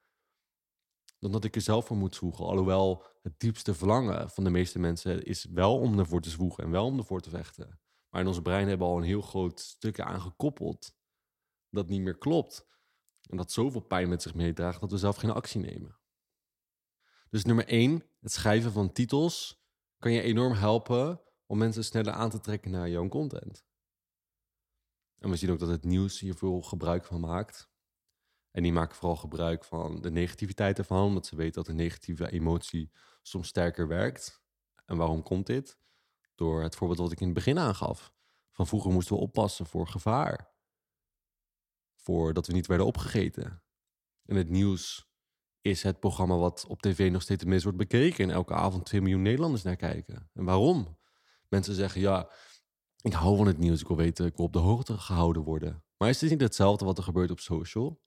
dan 1.23 1.33
dat 1.33 1.45
ik 1.45 1.55
er 1.55 1.61
zelf 1.61 1.87
voor 1.87 1.97
moet 1.97 2.15
zwoegen. 2.15 2.45
Alhoewel 2.45 3.05
het 3.23 3.41
diepste 3.41 3.75
verlangen 3.75 4.31
van 4.31 4.45
de 4.45 4.51
meeste 4.51 4.79
mensen 4.79 5.25
is 5.25 5.45
wel 5.45 5.79
om 5.79 5.99
ervoor 5.99 6.21
te 6.21 6.31
zwoegen 6.31 6.65
en 6.65 6.71
wel 6.71 6.85
om 6.87 6.99
ervoor 6.99 7.21
te 7.21 7.31
vechten. 7.31 7.81
Maar 8.09 8.21
in 8.21 8.27
ons 8.27 8.41
brein 8.41 8.69
hebben 8.69 8.87
we 8.87 8.93
al 8.93 8.99
een 8.99 9.07
heel 9.07 9.23
groot 9.23 9.61
stuk 9.61 10.01
aangekoppeld 10.01 10.95
dat 11.71 11.89
niet 11.89 12.01
meer 12.01 12.19
klopt. 12.19 12.67
En 13.29 13.37
dat 13.37 13.53
zoveel 13.53 13.81
pijn 13.81 14.09
met 14.09 14.23
zich 14.23 14.35
meedraagt 14.35 14.81
dat 14.81 14.91
we 14.91 14.99
zelf 14.99 15.17
geen 15.17 15.31
actie 15.31 15.61
nemen. 15.61 15.99
Dus 17.31 17.45
nummer 17.45 17.67
één, 17.67 18.05
het 18.21 18.33
schrijven 18.33 18.73
van 18.73 18.93
titels 18.93 19.63
kan 19.99 20.13
je 20.13 20.23
enorm 20.23 20.53
helpen 20.53 21.21
om 21.53 21.59
mensen 21.59 21.85
sneller 21.85 22.13
aan 22.13 22.31
te 22.31 22.41
trekken 22.41 22.71
naar 22.71 22.89
jouw 22.89 23.09
content. 23.09 23.65
En 25.19 25.31
we 25.31 25.37
zien 25.37 25.51
ook 25.51 25.59
dat 25.59 25.69
het 25.69 25.85
nieuws 25.85 26.21
hier 26.21 26.35
veel 26.35 26.63
gebruik 26.63 27.05
van 27.05 27.21
maakt. 27.21 27.71
En 28.51 28.63
die 28.63 28.73
maken 28.73 28.97
vooral 28.97 29.17
gebruik 29.17 29.65
van 29.65 30.01
de 30.01 30.11
negativiteit 30.11 30.79
ervan, 30.79 31.07
omdat 31.07 31.27
ze 31.27 31.37
weten 31.37 31.55
dat 31.55 31.67
de 31.67 31.73
negatieve 31.73 32.31
emotie 32.31 32.93
soms 33.23 33.49
sterker 33.49 33.89
werkt. 33.89 34.43
En 34.85 34.97
waarom 34.97 35.23
komt 35.23 35.47
dit? 35.47 35.79
Door 36.35 36.63
het 36.63 36.77
voorbeeld 36.77 37.01
wat 37.01 37.13
ik 37.13 37.21
in 37.21 37.27
het 37.27 37.35
begin 37.35 37.59
aangaf. 37.59 38.15
Van 38.51 38.67
vroeger 38.67 38.91
moesten 38.91 39.17
we 39.17 39.23
oppassen 39.23 39.67
voor 39.67 39.89
gevaar. 39.89 40.55
Voor 41.95 42.35
dat 42.35 42.47
we 42.47 42.53
niet 42.53 42.67
werden 42.67 42.87
opgegeten. 42.87 43.63
En 44.25 44.37
het 44.37 44.49
nieuws 44.49 45.11
is 45.61 45.83
het 45.83 46.01
programma 46.01 46.37
wat 46.37 46.67
op 46.67 46.83
tv 46.83 47.11
nog 47.11 47.23
steeds 47.23 47.41
het 47.41 47.51
meest 47.51 47.63
wordt 47.63 47.79
bekeken. 47.79 48.25
En 48.25 48.35
elke 48.35 48.55
avond 48.55 48.85
2 48.85 49.01
miljoen 49.01 49.23
Nederlanders 49.23 49.63
naar 49.63 49.77
kijken. 49.77 50.31
En 50.33 50.45
waarom? 50.45 51.01
Mensen 51.53 51.75
zeggen 51.75 52.01
ja, 52.01 52.31
ik 53.01 53.13
hou 53.13 53.37
van 53.37 53.47
het 53.47 53.59
nieuws. 53.59 53.81
Ik 53.81 53.87
wil 53.87 53.97
weten, 53.97 54.27
ik 54.27 54.37
wil 54.37 54.47
op 54.47 54.53
de 54.53 54.59
hoogte 54.59 54.99
gehouden 54.99 55.43
worden. 55.43 55.85
Maar 55.97 56.09
is 56.09 56.21
het 56.21 56.31
niet 56.31 56.41
hetzelfde 56.41 56.85
wat 56.85 56.99
er 56.99 57.05
gebeurt 57.05 57.31
op 57.31 57.41
social? 57.41 58.03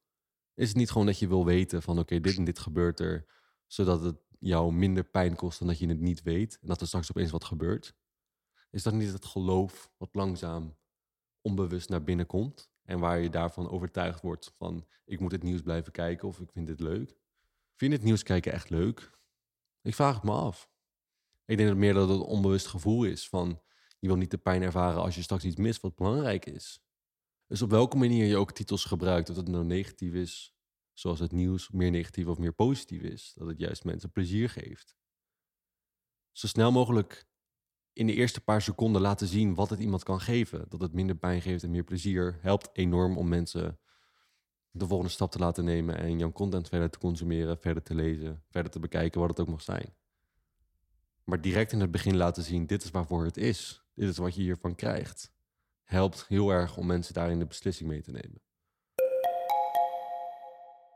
Is 0.54 0.68
het 0.68 0.78
niet 0.78 0.92
gewoon 0.92 1.06
dat 1.06 1.20
je 1.20 1.28
wil 1.28 1.46
weten 1.46 1.82
van 1.82 2.00
oké, 2.00 2.20
dit 2.20 2.38
en 2.38 2.44
dit 2.44 2.60
gebeurt 2.60 3.00
er, 3.00 3.26
zodat 3.68 4.02
het 4.02 4.18
jou 4.40 4.74
minder 4.74 5.04
pijn 5.04 5.36
kost 5.36 5.60
dan 5.60 5.68
dat 5.68 5.80
je 5.80 5.88
het 5.88 6.00
niet 6.00 6.22
weet 6.22 6.58
en 6.62 6.68
dat 6.68 6.82
er 6.82 6.88
straks 6.88 7.10
opeens 7.10 7.32
wat 7.32 7.44
gebeurt? 7.44 7.96
Is 8.70 8.84
dat 8.84 8.94
niet 8.94 9.14
het 9.14 9.26
geloof 9.26 9.92
wat 9.98 10.16
langzaam 10.16 10.78
onbewust 11.42 11.90
naar 11.90 12.04
binnen 12.04 12.26
komt 12.26 12.72
en 12.84 13.00
waar 13.00 13.20
je 13.20 13.30
daarvan 13.30 13.70
overtuigd 13.70 14.22
wordt 14.22 14.54
van 14.58 14.86
ik 15.06 15.20
moet 15.20 15.32
het 15.32 15.44
nieuws 15.44 15.62
blijven 15.62 15.92
kijken 15.92 16.28
of 16.28 16.40
ik 16.40 16.52
vind 16.52 16.68
dit 16.68 16.80
leuk? 16.80 17.18
Vind 17.76 17.94
het 17.94 18.04
nieuws 18.04 18.24
kijken 18.24 18.52
echt 18.52 18.70
leuk? 18.70 19.12
Ik 19.82 19.96
vraag 19.96 20.16
het 20.16 20.24
me 20.24 20.32
af. 20.32 20.74
Ik 21.46 21.58
denk 21.58 21.70
dat 21.70 21.78
meer 21.78 21.94
dat 21.94 22.10
het 22.10 22.18
een 22.18 22.26
onbewust 22.26 22.68
gevoel 22.68 23.04
is 23.04 23.30
van 23.30 23.62
je 24.00 24.08
wil 24.08 24.18
niet 24.18 24.32
de 24.32 24.38
pijn 24.38 24.62
ervaren 24.62 25.02
als 25.02 25.16
je 25.16 25.22
straks 25.22 25.44
iets 25.44 25.56
mist 25.56 25.82
wat 25.82 25.96
belangrijk 25.96 26.46
is. 26.46 26.80
Dus 27.48 27.62
op 27.62 27.70
welke 27.70 27.98
manier 27.98 28.26
je 28.26 28.38
ook 28.38 28.52
titels 28.52 28.86
gebruikt, 28.86 29.30
of 29.30 29.36
het 29.36 29.48
nou 29.48 29.66
negatief 29.66 30.14
is, 30.14 30.56
zoals 30.94 31.20
het 31.20 31.32
nieuws 31.32 31.70
meer 31.70 31.92
negatief 31.92 32.28
of 32.28 32.38
meer 32.38 32.54
positief 32.54 33.02
is, 33.02 33.34
dat 33.36 33.48
het 33.48 33.60
juist 33.60 33.84
mensen 33.84 34.12
plezier 34.12 34.50
geeft. 34.50 34.96
Zo 36.32 36.48
snel 36.48 36.72
mogelijk 36.72 37.28
in 37.94 38.08
de 38.08 38.14
eerste 38.14 38.42
paar 38.42 38.62
seconden 38.62 39.02
laten 39.02 39.28
zien 39.28 39.56
wat 39.56 39.70
het 39.70 39.80
iemand 39.80 40.04
kan 40.04 40.22
geven. 40.22 40.66
Dat 40.70 40.82
het 40.82 40.94
minder 40.94 41.16
pijn 41.16 41.42
geeft 41.42 41.64
en 41.64 41.72
meer 41.72 41.84
plezier, 41.84 42.38
helpt 42.42 42.70
enorm 42.74 43.18
om 43.18 43.28
mensen 43.28 43.80
de 44.72 44.88
volgende 44.88 45.12
stap 45.12 45.32
te 45.32 45.40
laten 45.40 45.64
nemen 45.64 45.98
en 45.98 46.18
jouw 46.18 46.32
content 46.32 46.70
verder 46.70 46.90
te 46.90 47.00
consumeren, 47.00 47.58
verder 47.60 47.84
te 47.84 47.96
lezen, 47.96 48.44
verder 48.50 48.72
te 48.72 48.80
bekijken, 48.80 49.20
wat 49.20 49.30
het 49.30 49.40
ook 49.40 49.48
mag 49.48 49.62
zijn. 49.62 49.96
Maar 51.26 51.42
direct 51.42 51.72
in 51.72 51.80
het 51.80 51.92
begin 51.92 52.18
laten 52.18 52.44
zien, 52.44 52.66
dit 52.66 52.84
is 52.84 52.92
waarvoor 52.92 53.24
het 53.24 53.38
is. 53.38 53.86
Dit 53.94 54.10
is 54.10 54.18
wat 54.18 54.36
je 54.36 54.42
hiervan 54.42 54.76
krijgt. 54.76 55.34
Helpt 55.84 56.28
heel 56.28 56.50
erg 56.50 56.78
om 56.78 56.86
mensen 56.86 57.14
daarin 57.14 57.40
de 57.40 57.46
beslissing 57.46 57.90
mee 57.90 58.02
te 58.02 58.12
nemen. 58.12 58.42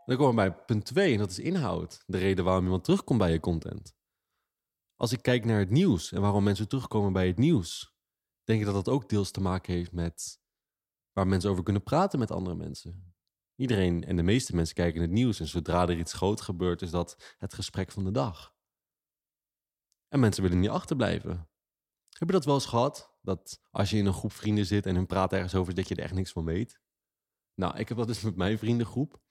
Dan 0.06 0.18
komen 0.18 0.44
we 0.44 0.50
bij 0.50 0.64
punt 0.66 0.86
2 0.86 1.14
en 1.14 1.20
dat 1.20 1.30
is 1.30 1.40
inhoud. 1.40 2.04
De 2.06 2.18
reden 2.18 2.46
waarom 2.46 2.64
iemand 2.64 2.84
terugkomt 2.84 3.20
bij 3.20 3.32
je 3.32 3.40
content. 3.40 3.96
Als 4.96 5.12
ik 5.12 5.22
kijk 5.22 5.46
naar 5.46 5.60
het 5.60 5.70
nieuws 5.70 6.12
en 6.12 6.22
waarom 6.22 6.44
mensen 6.44 6.68
terugkomen 6.68 7.14
bij 7.14 7.28
het 7.28 7.38
nieuws, 7.38 7.96
denk 8.44 8.60
ik 8.60 8.66
dat 8.66 8.76
dat 8.76 8.90
ook 8.90 9.10
deels 9.10 9.32
te 9.32 9.42
maken 9.42 9.74
heeft 9.74 9.92
met 9.92 10.40
waar 11.14 11.28
mensen 11.28 11.50
over 11.50 11.64
kunnen 11.64 11.84
praten 11.84 12.20
met 12.20 12.32
andere 12.32 12.56
mensen. 12.56 13.14
Iedereen 13.56 14.04
en 14.04 14.16
de 14.16 14.24
meeste 14.24 14.56
mensen 14.56 14.76
kijken 14.76 15.02
het 15.02 15.10
nieuws 15.10 15.40
en 15.40 15.48
zodra 15.48 15.82
er 15.82 15.98
iets 15.98 16.14
groot 16.14 16.42
gebeurt, 16.42 16.82
is 16.82 16.92
dat 16.92 17.36
het 17.38 17.54
gesprek 17.54 17.92
van 17.92 18.04
de 18.04 18.12
dag. 18.12 18.58
En 20.10 20.20
mensen 20.20 20.44
willen 20.44 20.60
niet 20.60 20.70
achterblijven. 20.70 21.50
Heb 22.10 22.28
je 22.28 22.34
dat 22.34 22.46
wel 22.46 22.54
eens 22.54 22.66
gehad? 22.66 23.18
Dat 23.22 23.62
als 23.72 23.90
je 23.90 23.98
in 23.98 24.06
een 24.06 24.14
groep 24.14 24.32
vrienden 24.32 24.66
zit 24.66 24.86
en 24.86 24.96
hun 24.96 25.06
praat 25.06 25.34
ergens 25.34 25.56
over, 25.56 25.76
dat 25.76 25.88
je 25.88 25.96
er 25.96 26.04
echt 26.04 26.14
niks 26.14 26.32
van 26.32 26.46
weet? 26.46 26.82
Nou, 27.54 27.78
ik 27.78 27.88
heb 27.88 27.98
dat 27.98 28.08
dus 28.08 28.22
met 28.22 28.36
mijn 28.36 28.58
vriendengroep. 28.58 29.22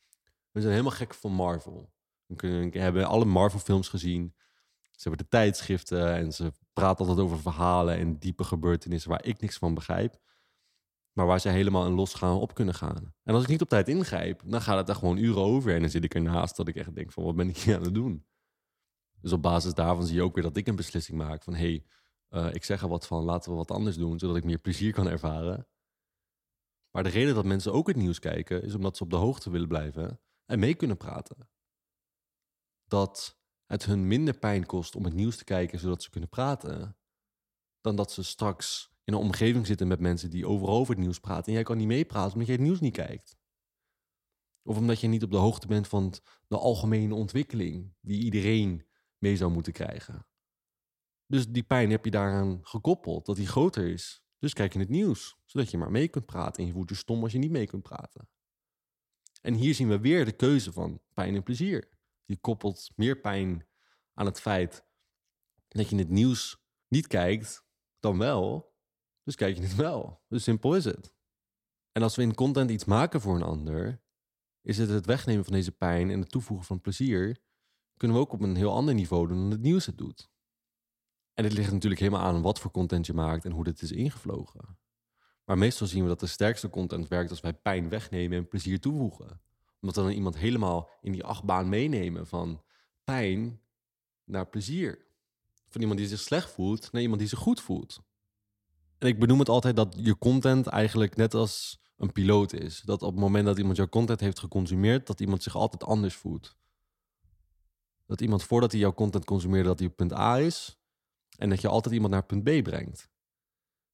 We 0.51 0.61
zijn 0.61 0.73
helemaal 0.73 0.97
gek 0.97 1.15
van 1.15 1.33
Marvel. 1.33 1.93
We 2.27 2.71
hebben 2.73 3.07
alle 3.07 3.25
Marvel-films 3.25 3.89
gezien. 3.89 4.35
Ze 4.81 5.09
hebben 5.09 5.25
de 5.25 5.31
tijdschriften 5.31 6.15
en 6.15 6.33
ze 6.33 6.53
praten 6.73 7.07
altijd 7.07 7.27
over 7.27 7.39
verhalen 7.39 7.97
en 7.97 8.19
diepe 8.19 8.45
gebeurtenissen 8.45 9.11
waar 9.11 9.25
ik 9.25 9.41
niks 9.41 9.59
van 9.59 9.75
begrijp. 9.75 10.19
Maar 11.13 11.27
waar 11.27 11.41
ze 11.41 11.49
helemaal 11.49 11.87
in 11.87 11.93
losgaan 11.93 12.37
op 12.37 12.55
kunnen 12.55 12.75
gaan. 12.75 13.15
En 13.23 13.35
als 13.35 13.43
ik 13.43 13.49
niet 13.49 13.61
op 13.61 13.69
tijd 13.69 13.89
ingrijp, 13.89 14.43
dan 14.45 14.61
gaat 14.61 14.77
het 14.77 14.89
er 14.89 14.95
gewoon 14.95 15.17
uren 15.17 15.43
over. 15.43 15.75
En 15.75 15.81
dan 15.81 15.91
zit 15.91 16.05
ik 16.05 16.15
ernaast 16.15 16.57
dat 16.57 16.69
ik 16.69 16.77
echt 16.77 16.95
denk 16.95 17.13
van, 17.13 17.25
wat 17.25 17.37
ben 17.37 17.49
ik 17.49 17.57
hier 17.57 17.77
aan 17.77 17.83
het 17.83 17.95
doen? 17.95 18.27
Dus 19.21 19.33
op 19.33 19.43
basis 19.43 19.75
daarvan 19.75 20.07
zie 20.07 20.17
je 20.17 20.23
ook 20.23 20.35
weer 20.35 20.45
dat 20.45 20.57
ik 20.57 20.67
een 20.67 20.77
beslissing 20.77 21.19
maak 21.19 21.43
van... 21.43 21.55
hey, 21.55 21.85
uh, 22.31 22.55
ik 22.55 22.65
zeg 22.65 22.83
er 22.83 22.89
wat 22.89 23.07
van, 23.07 23.25
laten 23.25 23.51
we 23.51 23.57
wat 23.57 23.71
anders 23.71 23.97
doen... 23.97 24.19
zodat 24.19 24.37
ik 24.37 24.45
meer 24.45 24.59
plezier 24.59 24.93
kan 24.93 25.09
ervaren. 25.09 25.69
Maar 26.91 27.03
de 27.03 27.09
reden 27.09 27.35
dat 27.35 27.45
mensen 27.45 27.73
ook 27.73 27.87
het 27.87 27.97
nieuws 27.97 28.19
kijken... 28.19 28.63
is 28.63 28.75
omdat 28.75 28.97
ze 28.97 29.03
op 29.03 29.11
de 29.11 29.17
hoogte 29.17 29.51
willen 29.51 29.69
blijven 29.69 30.21
en 30.45 30.59
mee 30.59 30.75
kunnen 30.75 30.97
praten. 30.97 31.51
Dat 32.85 33.39
het 33.67 33.85
hun 33.85 34.07
minder 34.07 34.39
pijn 34.39 34.67
kost 34.67 34.97
om 34.97 35.05
het 35.05 35.15
nieuws 35.15 35.37
te 35.37 35.45
kijken... 35.45 35.79
zodat 35.79 36.03
ze 36.03 36.11
kunnen 36.11 36.29
praten... 36.29 36.97
dan 37.81 37.97
dat 37.97 38.13
ze 38.13 38.23
straks 38.23 38.91
in 39.05 39.15
een 39.15 39.21
omgeving 39.21 39.67
zitten 39.67 39.89
met 39.89 40.01
mensen 40.01 40.31
die 40.31 40.47
overal 40.47 40.77
over 40.77 40.95
het 40.95 41.03
nieuws 41.03 41.21
praten... 41.21 41.47
en 41.47 41.53
jij 41.53 41.63
kan 41.63 41.77
niet 41.77 41.87
meepraten 41.87 42.33
omdat 42.33 42.47
je 42.47 42.53
het 42.53 42.63
nieuws 42.63 42.81
niet 42.81 42.97
kijkt. 42.97 43.37
Of 44.63 44.77
omdat 44.77 45.01
je 45.01 45.09
niet 45.09 45.23
op 45.23 45.31
de 45.31 45.37
hoogte 45.37 45.67
bent 45.67 45.89
van 45.89 46.15
de 46.47 46.59
algemene 46.59 47.15
ontwikkeling... 47.15 47.95
die 48.01 48.23
iedereen 48.23 48.88
mee 49.19 49.37
zou 49.37 49.51
moeten 49.51 49.73
krijgen. 49.73 50.27
Dus 51.27 51.49
die 51.49 51.63
pijn 51.63 51.91
heb 51.91 52.05
je 52.05 52.11
daaraan 52.11 52.59
gekoppeld, 52.63 53.27
dat 53.27 53.37
die 53.37 53.47
groter 53.47 53.87
is. 53.87 54.23
Dus 54.39 54.53
kijk 54.53 54.75
in 54.75 54.81
het 54.81 54.89
nieuws, 54.89 55.37
zodat 55.45 55.71
je 55.71 55.79
maar 55.79 55.91
mee 55.91 56.09
kunt 56.09 56.27
praten. 56.27 56.61
En 56.63 56.67
je 56.67 56.73
voelt 56.73 56.89
je 56.89 56.95
stom 56.95 57.23
als 57.23 57.33
je 57.33 57.39
niet 57.39 57.51
mee 57.51 57.67
kunt 57.67 57.83
praten. 57.83 58.29
En 59.41 59.55
hier 59.55 59.75
zien 59.75 59.89
we 59.89 60.01
weer 60.01 60.25
de 60.25 60.33
keuze 60.33 60.73
van 60.73 61.01
pijn 61.15 61.35
en 61.35 61.43
plezier. 61.43 61.89
Je 62.25 62.37
koppelt 62.37 62.91
meer 62.97 63.21
pijn 63.21 63.67
aan 64.15 64.27
het 64.27 64.41
feit 64.41 64.87
dat 65.69 65.89
je 65.89 65.97
het 65.97 66.09
nieuws 66.09 66.63
niet 66.89 67.07
kijkt 67.07 67.67
dan 68.01 68.19
wel. 68.19 68.77
Dus 69.23 69.35
kijk 69.35 69.57
je 69.57 69.63
het 69.63 69.75
wel. 69.75 70.25
Dus 70.29 70.43
simpel 70.43 70.77
is 70.77 70.85
het. 70.85 71.15
En 71.93 72.03
als 72.03 72.17
we 72.17 72.23
in 72.23 72.35
content 72.35 72.71
iets 72.71 72.85
maken 72.85 73.21
voor 73.21 73.35
een 73.35 73.43
ander, 73.43 74.03
is 74.61 74.79
het 74.79 74.89
het 74.89 75.07
wegnemen 75.07 75.45
van 75.45 75.53
deze 75.53 75.73
pijn 75.73 76.11
en 76.11 76.21
het 76.21 76.31
toevoegen 76.31 76.67
van 76.67 76.81
plezier 76.81 77.41
kunnen 77.99 78.17
we 78.17 78.23
ook 78.23 78.33
op 78.33 78.41
een 78.41 78.57
heel 78.57 78.73
ander 78.73 78.95
niveau 78.95 79.29
doen 79.29 79.39
dan 79.39 79.51
het 79.51 79.61
nieuws 79.61 79.87
het 79.87 79.99
doet. 79.99 80.31
En 81.35 81.43
dit 81.43 81.53
ligt 81.53 81.73
natuurlijk 81.73 82.01
helemaal 82.01 82.23
aan 82.23 82.43
wat 82.43 82.61
voor 82.61 82.71
content 82.71 83.07
je 83.07 83.13
maakt 83.13 83.45
en 83.45 83.53
hoe 83.53 83.65
dit 83.65 83.83
is 83.83 83.93
ingevlogen. 83.93 84.79
Maar 85.45 85.59
meestal 85.59 85.87
zien 85.87 86.03
we 86.03 86.09
dat 86.09 86.21
de 86.21 86.27
sterkste 86.27 86.71
content 86.71 87.09
werkt 87.09 87.31
als 87.31 87.41
wij 87.41 87.55
pijn 87.55 87.89
wegnemen 87.89 88.39
en 88.39 88.49
plezier 88.49 88.81
toevoegen. 88.81 89.41
Omdat 89.81 89.97
we 89.97 90.03
dan 90.03 90.11
iemand 90.11 90.37
helemaal 90.37 90.91
in 91.01 91.13
die 91.13 91.25
achtbaan 91.25 91.69
meenemen 91.69 92.27
van 92.27 92.63
pijn 93.05 93.61
naar 94.25 94.49
plezier. 94.49 95.07
Van 95.69 95.81
iemand 95.81 95.99
die 95.99 96.09
zich 96.09 96.21
slecht 96.21 96.51
voelt 96.51 96.93
naar 96.93 97.03
iemand 97.03 97.21
die 97.21 97.29
zich 97.29 97.39
goed 97.39 97.61
voelt. 97.61 98.01
En 98.99 99.09
ik 99.09 99.19
benoem 99.19 99.39
het 99.39 99.49
altijd 99.49 99.77
dat 99.77 99.95
je 99.99 100.19
content 100.19 100.67
eigenlijk 100.67 101.17
net 101.17 101.35
als 101.35 101.81
een 101.97 102.13
piloot 102.13 102.53
is. 102.53 102.81
Dat 102.81 103.03
op 103.03 103.11
het 103.11 103.21
moment 103.21 103.47
dat 103.47 103.59
iemand 103.59 103.77
jouw 103.77 103.89
content 103.89 104.21
heeft 104.21 104.39
geconsumeerd, 104.39 105.07
dat 105.07 105.21
iemand 105.21 105.43
zich 105.43 105.57
altijd 105.57 105.85
anders 105.85 106.15
voelt 106.15 106.57
dat 108.09 108.21
iemand 108.21 108.43
voordat 108.43 108.73
hij 108.73 108.81
jouw 108.81 108.93
content 108.93 109.25
consumeerde, 109.25 109.69
dat 109.69 109.79
hij 109.79 109.89
op 109.89 109.97
punt 109.97 110.13
A 110.13 110.39
is. 110.39 110.81
En 111.37 111.49
dat 111.49 111.61
je 111.61 111.69
altijd 111.69 111.95
iemand 111.95 112.13
naar 112.13 112.27
punt 112.27 112.43
B 112.43 112.63
brengt. 112.63 113.09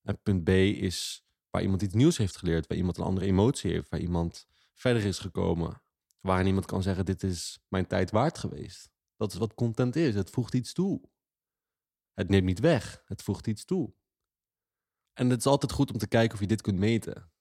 En 0.03 0.23
punt 0.23 0.45
B 0.45 0.49
is 0.49 1.27
waar 1.51 1.63
iemand 1.63 1.83
iets 1.83 1.95
nieuws 1.95 2.17
heeft 2.17 2.37
geleerd, 2.37 2.67
waar 2.67 2.77
iemand 2.77 2.97
een 2.97 3.05
andere 3.05 3.27
emotie 3.27 3.71
heeft, 3.71 3.89
waar 3.89 4.01
iemand 4.01 4.47
verder 4.75 5.05
is 5.05 5.19
gekomen. 5.19 5.83
Waarin 6.21 6.47
iemand 6.47 6.67
kan 6.67 6.83
zeggen, 6.83 7.05
dit 7.05 7.23
is 7.23 7.59
mijn 7.69 7.87
tijd 7.87 8.11
waard 8.11 8.39
geweest. 8.39 8.91
Dat 9.17 9.33
is 9.33 9.39
wat 9.39 9.55
content 9.55 9.97
is. 9.97 10.15
Het 10.15 10.31
voegt 10.31 10.55
iets 10.55 10.73
toe. 10.73 11.11
Het 12.13 12.29
neemt 12.29 12.45
niet 12.47 12.61
weg. 12.61 13.03
Het 13.07 13.23
voegt 13.23 13.47
iets 13.47 13.65
toe. 13.65 13.95
En 15.13 15.31
het 15.31 15.39
is 15.39 15.47
altijd 15.47 15.73
goed 15.73 15.93
om 15.93 15.99
te 15.99 16.09
kijken 16.09 16.35
of 16.35 16.41
je 16.41 16.47
dit 16.47 16.63
kunt 16.63 16.79
meten. 16.79 17.33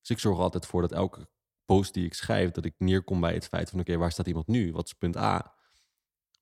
Dus 0.00 0.10
ik 0.10 0.18
zorg 0.18 0.38
altijd 0.38 0.66
voor 0.66 0.80
dat 0.80 0.92
elke 0.92 1.28
post 1.64 1.94
die 1.94 2.04
ik 2.04 2.14
schrijf, 2.14 2.50
dat 2.50 2.64
ik 2.64 2.74
neerkom 2.78 3.20
bij 3.20 3.34
het 3.34 3.48
feit 3.48 3.70
van 3.70 3.80
oké, 3.80 3.96
waar 3.96 4.12
staat 4.12 4.26
iemand 4.26 4.46
nu? 4.46 4.72
Wat 4.72 4.86
is 4.86 4.92
punt 4.92 5.16
A? 5.16 5.60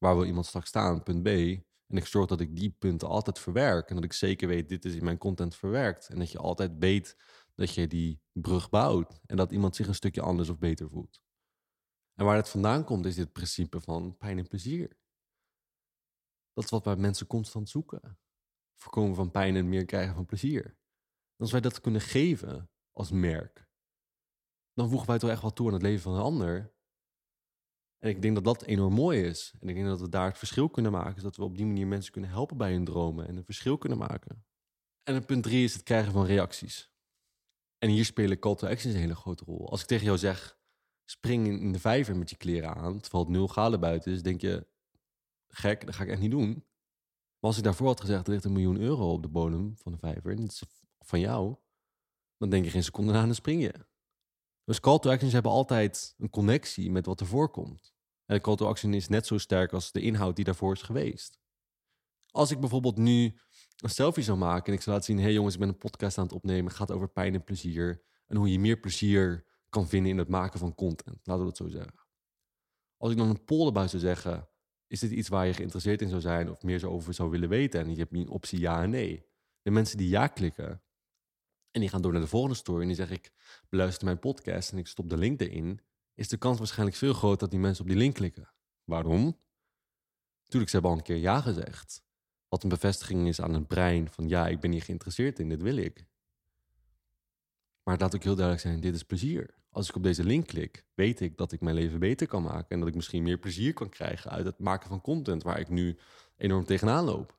Waar 0.00 0.16
wil 0.16 0.24
iemand 0.24 0.46
straks 0.46 0.68
staan, 0.68 1.02
punt 1.02 1.22
B. 1.22 1.26
En 1.26 1.96
ik 1.96 2.06
zorg 2.06 2.26
dat 2.26 2.40
ik 2.40 2.56
die 2.56 2.70
punten 2.78 3.08
altijd 3.08 3.38
verwerk. 3.38 3.88
En 3.88 3.94
dat 3.94 4.04
ik 4.04 4.12
zeker 4.12 4.48
weet, 4.48 4.68
dit 4.68 4.84
is 4.84 4.94
in 4.94 5.04
mijn 5.04 5.18
content 5.18 5.56
verwerkt. 5.56 6.08
En 6.08 6.18
dat 6.18 6.30
je 6.30 6.38
altijd 6.38 6.72
weet 6.78 7.16
dat 7.54 7.74
je 7.74 7.86
die 7.86 8.22
brug 8.32 8.70
bouwt. 8.70 9.20
En 9.26 9.36
dat 9.36 9.52
iemand 9.52 9.76
zich 9.76 9.86
een 9.86 9.94
stukje 9.94 10.20
anders 10.20 10.48
of 10.48 10.58
beter 10.58 10.88
voelt. 10.88 11.20
En 12.14 12.24
waar 12.24 12.36
het 12.36 12.48
vandaan 12.48 12.84
komt, 12.84 13.06
is 13.06 13.14
dit 13.14 13.32
principe 13.32 13.80
van 13.80 14.16
pijn 14.16 14.38
en 14.38 14.48
plezier. 14.48 14.98
Dat 16.52 16.64
is 16.64 16.70
wat 16.70 16.84
wij 16.84 16.96
mensen 16.96 17.26
constant 17.26 17.68
zoeken. 17.68 18.18
Voorkomen 18.74 19.14
van 19.14 19.30
pijn 19.30 19.56
en 19.56 19.68
meer 19.68 19.84
krijgen 19.84 20.14
van 20.14 20.26
plezier. 20.26 20.64
En 20.64 21.36
als 21.36 21.52
wij 21.52 21.60
dat 21.60 21.80
kunnen 21.80 22.00
geven 22.00 22.70
als 22.92 23.10
merk, 23.10 23.68
dan 24.72 24.88
voegen 24.88 25.08
wij 25.08 25.18
toch 25.18 25.30
echt 25.30 25.42
wat 25.42 25.56
toe 25.56 25.66
aan 25.66 25.72
het 25.72 25.82
leven 25.82 26.02
van 26.02 26.14
een 26.14 26.20
ander. 26.20 26.74
En 28.00 28.08
ik 28.08 28.22
denk 28.22 28.34
dat 28.34 28.44
dat 28.44 28.62
enorm 28.62 28.94
mooi 28.94 29.22
is. 29.22 29.54
En 29.60 29.68
ik 29.68 29.74
denk 29.74 29.86
dat 29.86 30.00
we 30.00 30.08
daar 30.08 30.28
het 30.28 30.38
verschil 30.38 30.68
kunnen 30.68 30.92
maken. 30.92 31.22
dat 31.22 31.36
we 31.36 31.44
op 31.44 31.56
die 31.56 31.66
manier 31.66 31.86
mensen 31.86 32.12
kunnen 32.12 32.30
helpen 32.30 32.56
bij 32.56 32.72
hun 32.72 32.84
dromen 32.84 33.28
en 33.28 33.36
een 33.36 33.44
verschil 33.44 33.78
kunnen 33.78 33.98
maken. 33.98 34.44
En 35.02 35.14
het 35.14 35.26
punt 35.26 35.42
drie 35.42 35.64
is 35.64 35.72
het 35.72 35.82
krijgen 35.82 36.12
van 36.12 36.26
reacties. 36.26 36.90
En 37.78 37.88
hier 37.88 38.04
spelen 38.04 38.38
call 38.38 38.54
to 38.54 38.66
actions 38.66 38.94
een 38.94 39.00
hele 39.00 39.14
grote 39.14 39.44
rol. 39.44 39.70
Als 39.70 39.80
ik 39.80 39.86
tegen 39.86 40.04
jou 40.04 40.18
zeg, 40.18 40.58
spring 41.04 41.46
in 41.46 41.72
de 41.72 41.80
vijver 41.80 42.16
met 42.16 42.30
je 42.30 42.36
kleren 42.36 42.74
aan, 42.74 43.00
terwijl 43.00 43.24
het 43.24 43.32
nul 43.32 43.46
graden 43.46 43.80
buiten 43.80 44.12
is, 44.12 44.22
denk 44.22 44.40
je, 44.40 44.66
gek, 45.48 45.86
dat 45.86 45.94
ga 45.94 46.02
ik 46.02 46.08
echt 46.08 46.20
niet 46.20 46.30
doen. 46.30 46.52
Maar 47.40 47.50
als 47.50 47.56
ik 47.56 47.64
daarvoor 47.64 47.86
had 47.86 48.00
gezegd, 48.00 48.26
er 48.26 48.32
ligt 48.32 48.44
een 48.44 48.52
miljoen 48.52 48.80
euro 48.80 49.12
op 49.12 49.22
de 49.22 49.28
bodem 49.28 49.76
van 49.76 49.92
de 49.92 49.98
vijver, 49.98 50.30
en 50.30 50.42
het 50.42 50.52
is 50.52 50.62
van 50.98 51.20
jou, 51.20 51.56
dan 52.36 52.50
denk 52.50 52.64
je 52.64 52.70
geen 52.70 52.84
seconde 52.84 53.12
na 53.12 53.24
dan 53.24 53.34
spring 53.34 53.62
je. 53.62 53.74
Dus 54.70 54.80
call 54.80 54.98
to 54.98 55.10
actions 55.10 55.32
hebben 55.32 55.52
altijd 55.52 56.14
een 56.18 56.30
connectie 56.30 56.90
met 56.90 57.06
wat 57.06 57.20
er 57.20 57.26
voorkomt. 57.26 57.94
En 58.26 58.34
de 58.34 58.40
call 58.40 58.56
to 58.56 58.66
action 58.66 58.94
is 58.94 59.08
net 59.08 59.26
zo 59.26 59.38
sterk 59.38 59.72
als 59.72 59.92
de 59.92 60.00
inhoud 60.00 60.36
die 60.36 60.44
daarvoor 60.44 60.72
is 60.72 60.82
geweest. 60.82 61.38
Als 62.30 62.50
ik 62.50 62.60
bijvoorbeeld 62.60 62.96
nu 62.96 63.38
een 63.76 63.90
selfie 63.90 64.22
zou 64.22 64.38
maken 64.38 64.66
en 64.66 64.72
ik 64.72 64.80
zou 64.80 64.96
laten 64.96 65.04
zien: 65.04 65.16
hé 65.16 65.22
hey 65.22 65.32
jongens, 65.32 65.54
ik 65.54 65.60
ben 65.60 65.68
een 65.68 65.76
podcast 65.76 66.18
aan 66.18 66.24
het 66.24 66.32
opnemen. 66.32 66.64
Het 66.64 66.74
gaat 66.74 66.90
over 66.90 67.08
pijn 67.08 67.34
en 67.34 67.44
plezier. 67.44 68.02
En 68.26 68.36
hoe 68.36 68.52
je 68.52 68.58
meer 68.58 68.80
plezier 68.80 69.46
kan 69.68 69.88
vinden 69.88 70.10
in 70.10 70.18
het 70.18 70.28
maken 70.28 70.58
van 70.58 70.74
content. 70.74 71.26
Laten 71.26 71.44
we 71.44 71.48
dat 71.48 71.56
zo 71.56 71.68
zeggen. 71.68 72.06
Als 72.96 73.10
ik 73.10 73.16
dan 73.16 73.28
een 73.28 73.44
poll 73.44 73.66
erbij 73.66 73.88
zou 73.88 74.02
zeggen: 74.02 74.48
is 74.86 75.00
dit 75.00 75.10
iets 75.10 75.28
waar 75.28 75.46
je 75.46 75.54
geïnteresseerd 75.54 76.02
in 76.02 76.08
zou 76.08 76.20
zijn 76.20 76.50
of 76.50 76.62
meer 76.62 76.88
over 76.88 77.14
zou 77.14 77.30
willen 77.30 77.48
weten? 77.48 77.80
En 77.80 77.90
je 77.90 77.96
hebt 77.96 78.14
een 78.14 78.28
optie 78.28 78.60
ja 78.60 78.82
en 78.82 78.90
nee. 78.90 79.26
De 79.62 79.70
mensen 79.70 79.98
die 79.98 80.08
ja 80.08 80.26
klikken 80.26 80.82
en 81.70 81.80
die 81.80 81.88
gaan 81.88 82.02
door 82.02 82.12
naar 82.12 82.20
de 82.20 82.26
volgende 82.26 82.56
story 82.56 82.80
en 82.80 82.86
die 82.86 82.96
zeggen: 82.96 83.16
ik 83.16 83.32
beluister 83.68 84.04
mijn 84.04 84.18
podcast 84.18 84.72
en 84.72 84.78
ik 84.78 84.86
stop 84.86 85.08
de 85.08 85.16
link 85.16 85.40
erin, 85.40 85.80
is 86.14 86.28
de 86.28 86.36
kans 86.36 86.58
waarschijnlijk 86.58 86.96
veel 86.96 87.12
groter 87.12 87.38
dat 87.38 87.50
die 87.50 87.60
mensen 87.60 87.84
op 87.84 87.90
die 87.90 87.98
link 87.98 88.14
klikken. 88.14 88.48
Waarom? 88.84 89.38
Natuurlijk, 90.42 90.70
ze 90.70 90.76
hebben 90.76 90.90
al 90.90 90.96
een 90.96 91.02
keer 91.02 91.16
ja 91.16 91.40
gezegd. 91.40 92.02
Wat 92.48 92.62
een 92.62 92.68
bevestiging 92.68 93.28
is 93.28 93.40
aan 93.40 93.54
het 93.54 93.66
brein 93.66 94.10
van 94.10 94.28
ja, 94.28 94.48
ik 94.48 94.60
ben 94.60 94.70
hier 94.72 94.82
geïnteresseerd 94.82 95.38
in, 95.38 95.48
dit 95.48 95.62
wil 95.62 95.76
ik. 95.76 96.04
Maar 97.82 97.98
laat 97.98 98.14
ook 98.14 98.22
heel 98.22 98.34
duidelijk 98.34 98.66
zijn, 98.66 98.80
dit 98.80 98.94
is 98.94 99.02
plezier. 99.02 99.54
Als 99.70 99.88
ik 99.88 99.96
op 99.96 100.02
deze 100.02 100.24
link 100.24 100.46
klik, 100.46 100.84
weet 100.94 101.20
ik 101.20 101.36
dat 101.36 101.52
ik 101.52 101.60
mijn 101.60 101.74
leven 101.74 101.98
beter 101.98 102.26
kan 102.26 102.42
maken. 102.42 102.68
En 102.68 102.78
dat 102.78 102.88
ik 102.88 102.94
misschien 102.94 103.22
meer 103.22 103.38
plezier 103.38 103.72
kan 103.72 103.88
krijgen 103.88 104.30
uit 104.30 104.44
het 104.44 104.58
maken 104.58 104.88
van 104.88 105.00
content 105.00 105.42
waar 105.42 105.60
ik 105.60 105.68
nu 105.68 105.98
enorm 106.36 106.64
tegenaan 106.64 107.04
loop. 107.04 107.38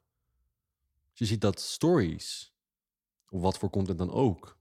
Dus 1.10 1.20
je 1.20 1.26
ziet 1.26 1.42
dat 1.42 1.60
stories, 1.60 2.51
of 3.32 3.42
wat 3.42 3.58
voor 3.58 3.70
content 3.70 3.98
dan 3.98 4.12
ook, 4.12 4.58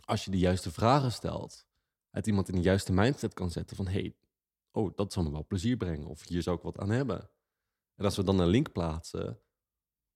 als 0.00 0.24
je 0.24 0.30
de 0.30 0.38
juiste 0.38 0.72
vragen 0.72 1.12
stelt, 1.12 1.66
het 2.10 2.26
iemand 2.26 2.48
in 2.48 2.54
de 2.54 2.60
juiste 2.60 2.92
mindset 2.92 3.34
kan 3.34 3.50
zetten 3.50 3.76
van 3.76 3.86
hey, 3.86 4.16
oh, 4.70 4.96
dat 4.96 5.12
zal 5.12 5.22
me 5.22 5.30
wel 5.30 5.46
plezier 5.46 5.76
brengen. 5.76 6.06
Of 6.06 6.26
hier 6.28 6.42
zou 6.42 6.56
ik 6.56 6.62
wat 6.62 6.78
aan 6.78 6.90
hebben. 6.90 7.30
En 7.94 8.04
als 8.04 8.16
we 8.16 8.24
dan 8.24 8.38
een 8.38 8.48
link 8.48 8.72
plaatsen, 8.72 9.40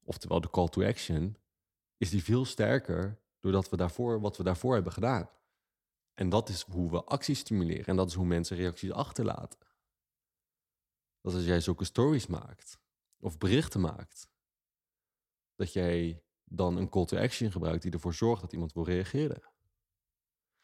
oftewel 0.05 0.40
de 0.40 0.50
call 0.50 0.68
to 0.68 0.85
action, 0.85 1.37
is 1.96 2.11
die 2.11 2.24
veel 2.24 2.44
sterker 2.44 3.20
doordat 3.40 3.68
we 3.68 3.76
daarvoor 3.76 4.20
wat 4.20 4.37
we 4.37 4.42
daarvoor 4.42 4.74
hebben 4.74 4.92
gedaan. 4.92 5.31
En 6.14 6.29
dat 6.29 6.48
is 6.48 6.62
hoe 6.62 6.90
we 6.90 7.05
acties 7.05 7.38
stimuleren 7.38 7.87
en 7.87 7.96
dat 7.96 8.09
is 8.09 8.14
hoe 8.14 8.26
mensen 8.26 8.57
reacties 8.57 8.90
achterlaten. 8.90 9.59
Dat 11.20 11.35
als 11.35 11.44
jij 11.44 11.61
zulke 11.61 11.85
stories 11.85 12.26
maakt 12.26 12.79
of 13.18 13.38
berichten 13.38 13.81
maakt, 13.81 14.29
dat 15.55 15.72
jij 15.72 16.22
dan 16.53 16.77
een 16.77 16.89
call 16.89 17.05
to 17.05 17.17
action 17.17 17.53
gebruikt 17.53 17.83
die 17.83 17.93
ervoor 17.93 18.15
zorgt 18.15 18.41
dat 18.41 18.53
iemand 18.53 18.73
wil 18.73 18.85
reageren. 18.85 19.43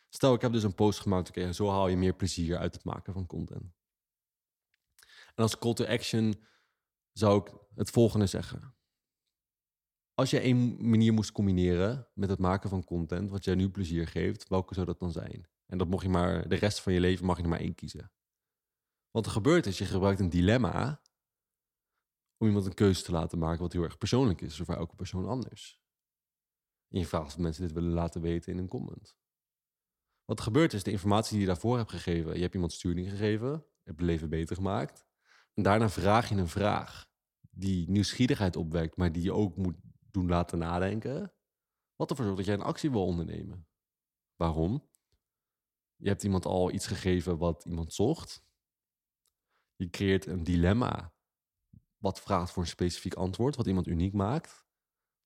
Stel, 0.09 0.35
ik 0.35 0.40
heb 0.40 0.53
dus 0.53 0.62
een 0.62 0.75
post 0.75 1.01
gemaakt, 1.01 1.29
oké, 1.29 1.53
zo 1.53 1.68
haal 1.68 1.88
je 1.88 1.96
meer 1.96 2.14
plezier 2.14 2.59
uit 2.59 2.75
het 2.75 2.85
maken 2.85 3.12
van 3.12 3.27
content. 3.27 3.75
En 5.35 5.42
als 5.42 5.59
call 5.59 5.75
to 5.75 5.85
action 5.85 6.44
zou 7.12 7.40
ik 7.40 7.55
het 7.75 7.90
volgende 7.90 8.27
zeggen. 8.27 8.75
Als 10.14 10.31
je 10.31 10.40
één 10.40 10.88
manier 10.88 11.12
moest 11.12 11.33
combineren 11.33 12.09
met 12.14 12.29
het 12.29 12.38
maken 12.38 12.70
van 12.70 12.85
content, 12.85 13.31
wat 13.31 13.44
jij 13.44 13.55
nu 13.55 13.70
plezier 13.70 14.07
geeft, 14.07 14.49
welke 14.49 14.75
zou 14.75 14.87
dat 14.87 14.99
dan 14.99 15.12
zijn? 15.12 15.49
En 15.66 15.79
dat 15.79 15.88
mocht 15.88 16.03
je 16.03 16.09
maar, 16.09 16.49
de 16.49 16.55
rest 16.55 16.81
van 16.81 16.92
je 16.92 17.01
leven 17.01 17.27
mag 17.27 17.37
je 17.37 17.42
er 17.42 17.49
maar 17.49 17.61
één 17.61 17.75
kiezen. 17.75 18.12
Wat 19.11 19.27
er 19.27 19.33
gebeurt 19.33 19.66
is, 19.66 19.79
je 19.79 19.85
gebruikt 19.85 20.20
een 20.20 20.29
dilemma 20.29 21.01
om 22.37 22.46
iemand 22.46 22.66
een 22.66 22.75
keuze 22.75 23.03
te 23.03 23.12
laten 23.12 23.38
maken 23.38 23.62
wat 23.62 23.72
heel 23.72 23.83
erg 23.83 23.99
persoonlijk 23.99 24.40
is, 24.40 24.61
of 24.61 24.66
voor 24.66 24.75
elke 24.75 24.96
persoon 24.96 25.27
anders. 25.27 25.81
En 26.88 26.99
je 26.99 27.07
vraagt 27.07 27.27
of 27.27 27.38
mensen 27.38 27.62
dit 27.62 27.72
willen 27.72 27.92
laten 27.92 28.20
weten 28.20 28.53
in 28.53 28.59
een 28.59 28.68
comment. 28.68 29.16
Wat 30.25 30.38
er 30.38 30.44
gebeurt 30.44 30.72
is, 30.72 30.83
de 30.83 30.90
informatie 30.90 31.31
die 31.31 31.40
je 31.40 31.46
daarvoor 31.46 31.77
hebt 31.77 31.90
gegeven, 31.90 32.35
je 32.35 32.40
hebt 32.40 32.55
iemand 32.55 32.72
sturing 32.72 33.11
gegeven, 33.11 33.51
je 33.51 33.83
hebt 33.85 33.99
het 33.99 34.09
leven 34.09 34.29
beter 34.29 34.57
gemaakt. 34.57 35.07
En 35.55 35.62
daarna 35.62 35.88
vraag 35.88 36.29
je 36.29 36.35
een 36.35 36.49
vraag 36.49 37.07
die 37.51 37.90
nieuwsgierigheid 37.90 38.57
opwekt, 38.57 38.96
maar 38.96 39.12
die 39.12 39.22
je 39.22 39.33
ook 39.33 39.57
moet 39.57 39.77
doen 40.11 40.29
laten 40.29 40.59
nadenken. 40.59 41.35
Wat 41.94 42.11
ervoor 42.11 42.25
zorgt 42.25 42.38
dat 42.38 42.46
jij 42.46 42.57
een 42.57 42.72
actie 42.72 42.90
wil 42.90 43.05
ondernemen. 43.07 43.68
Waarom? 44.35 44.88
Je 45.96 46.09
hebt 46.09 46.22
iemand 46.22 46.44
al 46.44 46.72
iets 46.72 46.87
gegeven 46.87 47.38
wat 47.38 47.64
iemand 47.64 47.94
zocht. 47.94 48.44
Je 49.75 49.90
creëert 49.90 50.27
een 50.27 50.44
dilemma 50.44 51.15
wat 51.98 52.20
vraagt 52.20 52.50
voor 52.50 52.62
een 52.62 52.68
specifiek 52.68 53.14
antwoord, 53.14 53.56
wat 53.56 53.66
iemand 53.66 53.87
uniek 53.87 54.12
maakt. 54.12 54.64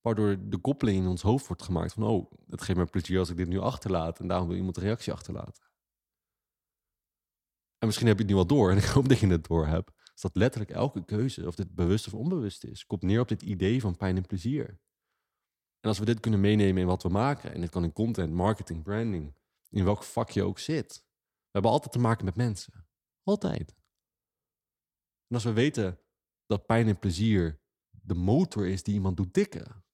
Waardoor 0.00 0.48
de 0.48 0.59
koppeling 0.59 1.02
in 1.02 1.09
ons 1.09 1.22
hoofd 1.22 1.46
wordt 1.46 1.62
gemaakt 1.62 1.92
van, 1.92 2.02
oh, 2.02 2.33
het 2.48 2.62
geeft 2.62 2.78
me 2.78 2.85
plezier 2.85 3.18
als 3.18 3.30
ik 3.30 3.37
dit 3.37 3.48
nu 3.48 3.59
achterlaat 3.59 4.20
en 4.20 4.28
daarom 4.28 4.48
wil 4.48 4.56
iemand 4.56 4.76
een 4.76 4.83
reactie 4.83 5.12
achterlaten. 5.12 5.68
En 7.78 7.87
misschien 7.87 8.06
heb 8.06 8.16
je 8.16 8.22
het 8.22 8.33
nu 8.33 8.38
al 8.38 8.46
door 8.46 8.70
en 8.70 8.76
ik 8.83 8.85
hoop 8.85 9.09
dat 9.09 9.18
je 9.18 9.26
het 9.26 9.46
door 9.46 9.66
hebt. 9.66 9.90
Is 10.14 10.20
dat 10.20 10.37
letterlijk 10.37 10.70
elke 10.70 11.04
keuze, 11.04 11.46
of 11.46 11.54
dit 11.54 11.74
bewust 11.74 12.06
of 12.06 12.14
onbewust 12.14 12.64
is, 12.64 12.87
komt 12.87 13.02
neer 13.02 13.20
op 13.20 13.28
dit 13.28 13.42
idee 13.42 13.80
van 13.80 13.96
pijn 13.96 14.16
en 14.16 14.26
plezier. 14.26 14.80
En 15.80 15.88
als 15.88 15.98
we 15.98 16.04
dit 16.04 16.20
kunnen 16.20 16.40
meenemen 16.40 16.83
in 16.83 16.88
wat 16.88 17.02
we 17.02 17.09
maken, 17.09 17.52
en 17.54 17.61
dit 17.61 17.70
kan 17.70 17.85
in 17.85 17.92
content, 17.92 18.33
marketing, 18.33 18.83
branding, 18.83 19.35
in 19.70 19.85
welk 19.85 20.04
vak 20.04 20.30
je 20.30 20.42
ook 20.42 20.59
zit. 20.59 21.04
We 21.42 21.50
hebben 21.50 21.70
altijd 21.70 21.92
te 21.92 21.98
maken 21.98 22.24
met 22.24 22.37
mensen. 22.37 22.87
Altijd. 23.22 23.74
En 25.26 25.35
als 25.35 25.44
we 25.44 25.52
weten 25.52 25.98
dat 26.50 26.66
pijn 26.66 26.88
en 26.88 26.98
plezier 26.98 27.60
de 27.90 28.14
motor 28.14 28.66
is 28.66 28.82
die 28.82 28.94
iemand 28.94 29.16
doet 29.16 29.32
tikken, 29.32 29.84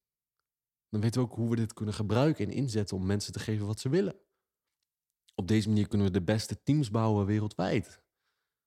dan 0.89 1.01
weten 1.01 1.21
we 1.21 1.27
ook 1.27 1.35
hoe 1.35 1.49
we 1.49 1.55
dit 1.55 1.73
kunnen 1.73 1.93
gebruiken 1.93 2.45
en 2.45 2.51
inzetten 2.51 2.97
om 2.97 3.05
mensen 3.05 3.33
te 3.33 3.39
geven 3.39 3.65
wat 3.65 3.79
ze 3.79 3.89
willen. 3.89 4.19
Op 5.35 5.47
deze 5.47 5.67
manier 5.67 5.87
kunnen 5.87 6.07
we 6.07 6.13
de 6.13 6.23
beste 6.23 6.63
teams 6.63 6.89
bouwen 6.89 7.25
wereldwijd. 7.25 8.01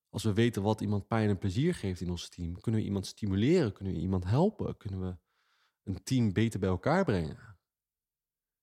Als 0.09 0.23
we 0.23 0.33
weten 0.33 0.63
wat 0.63 0.81
iemand 0.81 1.07
pijn 1.07 1.29
en 1.29 1.39
plezier 1.39 1.75
geeft 1.75 2.01
in 2.01 2.11
ons 2.11 2.29
team, 2.29 2.61
kunnen 2.61 2.81
we 2.81 2.87
iemand 2.87 3.07
stimuleren, 3.07 3.73
kunnen 3.73 3.95
we 3.95 4.01
iemand 4.01 4.25
helpen, 4.25 4.77
kunnen 4.77 5.01
we 5.01 5.19
een 5.83 6.03
team 6.03 6.33
beter 6.33 6.61
bij 6.61 6.69
elkaar 6.69 7.05
brengen. 7.05 7.59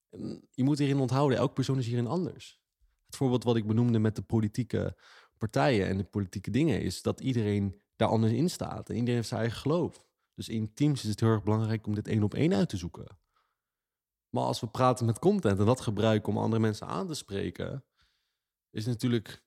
En 0.09 0.47
je 0.51 0.63
moet 0.63 0.79
hierin 0.79 0.99
onthouden, 0.99 1.37
elke 1.37 1.53
persoon 1.53 1.77
is 1.77 1.87
hierin 1.87 2.07
anders. 2.07 2.61
Het 3.05 3.15
voorbeeld 3.15 3.43
wat 3.43 3.55
ik 3.55 3.67
benoemde 3.67 3.99
met 3.99 4.15
de 4.15 4.21
politieke 4.21 4.97
partijen 5.37 5.87
en 5.87 5.97
de 5.97 6.03
politieke 6.03 6.51
dingen 6.51 6.81
is 6.81 7.01
dat 7.01 7.19
iedereen 7.19 7.81
daar 7.97 8.07
anders 8.07 8.33
in 8.33 8.49
staat 8.49 8.89
en 8.89 8.95
iedereen 8.95 9.15
heeft 9.15 9.27
zijn 9.27 9.41
eigen 9.41 9.59
geloof. 9.59 10.05
Dus 10.33 10.49
in 10.49 10.73
teams 10.73 11.03
is 11.03 11.09
het 11.09 11.19
heel 11.19 11.29
erg 11.29 11.43
belangrijk 11.43 11.87
om 11.87 11.95
dit 11.95 12.07
één 12.07 12.23
op 12.23 12.33
één 12.33 12.53
uit 12.53 12.69
te 12.69 12.77
zoeken. 12.77 13.17
Maar 14.29 14.43
als 14.43 14.59
we 14.59 14.67
praten 14.67 15.05
met 15.05 15.19
content 15.19 15.59
en 15.59 15.65
dat 15.65 15.81
gebruiken 15.81 16.29
om 16.29 16.37
andere 16.37 16.61
mensen 16.61 16.87
aan 16.87 17.07
te 17.07 17.13
spreken, 17.13 17.83
is 18.69 18.85
het 18.85 18.93
natuurlijk 18.93 19.43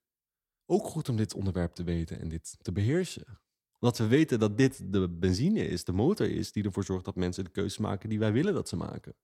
ook 0.66 0.86
goed 0.86 1.08
om 1.08 1.16
dit 1.16 1.34
onderwerp 1.34 1.72
te 1.72 1.84
weten 1.84 2.20
en 2.20 2.28
dit 2.28 2.56
te 2.58 2.72
beheersen. 2.72 3.40
Omdat 3.78 3.98
we 3.98 4.06
weten 4.06 4.38
dat 4.38 4.56
dit 4.56 4.92
de 4.92 5.08
benzine 5.08 5.66
is, 5.66 5.84
de 5.84 5.92
motor 5.92 6.30
is, 6.30 6.52
die 6.52 6.64
ervoor 6.64 6.84
zorgt 6.84 7.04
dat 7.04 7.16
mensen 7.16 7.44
de 7.44 7.50
keuze 7.50 7.80
maken 7.80 8.08
die 8.08 8.18
wij 8.18 8.32
willen 8.32 8.54
dat 8.54 8.68
ze 8.68 8.76
maken. 8.76 9.14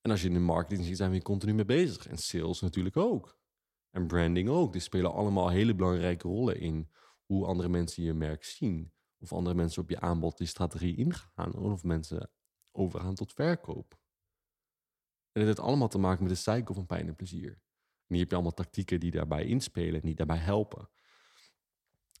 En 0.00 0.10
als 0.10 0.20
je 0.22 0.28
in 0.28 0.34
de 0.34 0.40
marketing 0.40 0.86
ziet, 0.86 0.96
zijn 0.96 1.08
we 1.08 1.14
hier 1.14 1.24
continu 1.24 1.54
mee 1.54 1.64
bezig. 1.64 2.08
En 2.08 2.18
sales 2.18 2.60
natuurlijk 2.60 2.96
ook. 2.96 3.38
En 3.90 4.06
branding 4.06 4.48
ook. 4.48 4.72
Die 4.72 4.80
spelen 4.80 5.12
allemaal 5.12 5.48
hele 5.48 5.74
belangrijke 5.74 6.28
rollen 6.28 6.60
in 6.60 6.88
hoe 7.32 7.46
andere 7.46 7.68
mensen 7.68 8.02
je 8.02 8.12
merk 8.12 8.44
zien. 8.44 8.92
Of 9.18 9.32
andere 9.32 9.56
mensen 9.56 9.82
op 9.82 9.90
je 9.90 10.00
aanbod 10.00 10.38
die 10.38 10.46
strategie 10.46 10.96
ingaan. 10.96 11.54
Of 11.54 11.84
mensen 11.84 12.30
overgaan 12.72 13.14
tot 13.14 13.32
verkoop. 13.32 14.00
En 15.32 15.40
dit 15.40 15.44
heeft 15.44 15.60
allemaal 15.60 15.88
te 15.88 15.98
maken 15.98 16.24
met 16.24 16.32
de 16.32 16.38
cycle 16.38 16.74
van 16.74 16.86
pijn 16.86 17.08
en 17.08 17.16
plezier. 17.16 17.50
En 17.50 18.08
hier 18.08 18.18
heb 18.18 18.28
je 18.28 18.34
allemaal 18.34 18.54
tactieken 18.54 19.00
die 19.00 19.10
daarbij 19.10 19.46
inspelen 19.46 20.00
en 20.00 20.06
die 20.06 20.14
daarbij 20.14 20.36
helpen. 20.36 20.88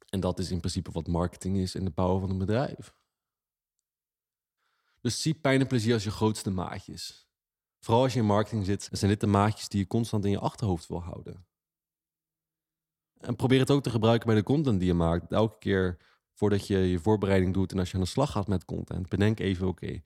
En 0.08 0.20
dat 0.20 0.38
is 0.38 0.50
in 0.50 0.58
principe 0.58 0.90
wat 0.90 1.06
marketing 1.06 1.58
is 1.58 1.74
en 1.74 1.84
de 1.84 1.90
bouwen 1.90 2.20
van 2.20 2.30
een 2.30 2.38
bedrijf. 2.38 2.94
Dus 5.00 5.22
zie 5.22 5.34
pijn 5.34 5.60
en 5.60 5.66
plezier 5.66 5.94
als 5.94 6.04
je 6.04 6.10
grootste 6.10 6.50
maatjes. 6.50 7.28
Vooral 7.78 8.02
als 8.02 8.12
je 8.12 8.18
in 8.18 8.26
marketing 8.26 8.64
zit, 8.64 8.88
zijn 8.92 9.10
dit 9.10 9.20
de 9.20 9.26
maatjes 9.26 9.68
die 9.68 9.80
je 9.80 9.86
constant 9.86 10.24
in 10.24 10.30
je 10.30 10.38
achterhoofd 10.38 10.88
wil 10.88 11.02
houden. 11.02 11.46
En 13.22 13.36
probeer 13.36 13.60
het 13.60 13.70
ook 13.70 13.82
te 13.82 13.90
gebruiken 13.90 14.26
bij 14.26 14.36
de 14.36 14.42
content 14.42 14.78
die 14.78 14.88
je 14.88 14.94
maakt. 14.94 15.32
Elke 15.32 15.58
keer 15.58 15.98
voordat 16.32 16.66
je 16.66 16.78
je 16.78 16.98
voorbereiding 16.98 17.54
doet 17.54 17.72
en 17.72 17.78
als 17.78 17.90
je 17.90 17.94
aan 17.94 18.02
de 18.02 18.08
slag 18.08 18.30
gaat 18.30 18.48
met 18.48 18.64
content, 18.64 19.08
bedenk 19.08 19.40
even: 19.40 19.66
oké, 19.66 20.02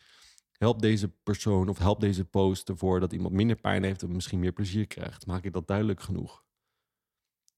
help 0.52 0.80
deze 0.80 1.08
persoon 1.08 1.68
of 1.68 1.78
help 1.78 2.00
deze 2.00 2.24
post 2.24 2.68
ervoor 2.68 3.00
dat 3.00 3.12
iemand 3.12 3.34
minder 3.34 3.56
pijn 3.56 3.82
heeft 3.82 4.02
en 4.02 4.12
misschien 4.12 4.38
meer 4.38 4.52
plezier 4.52 4.86
krijgt. 4.86 5.26
Maak 5.26 5.44
ik 5.44 5.52
dat 5.52 5.66
duidelijk 5.66 6.00
genoeg? 6.00 6.44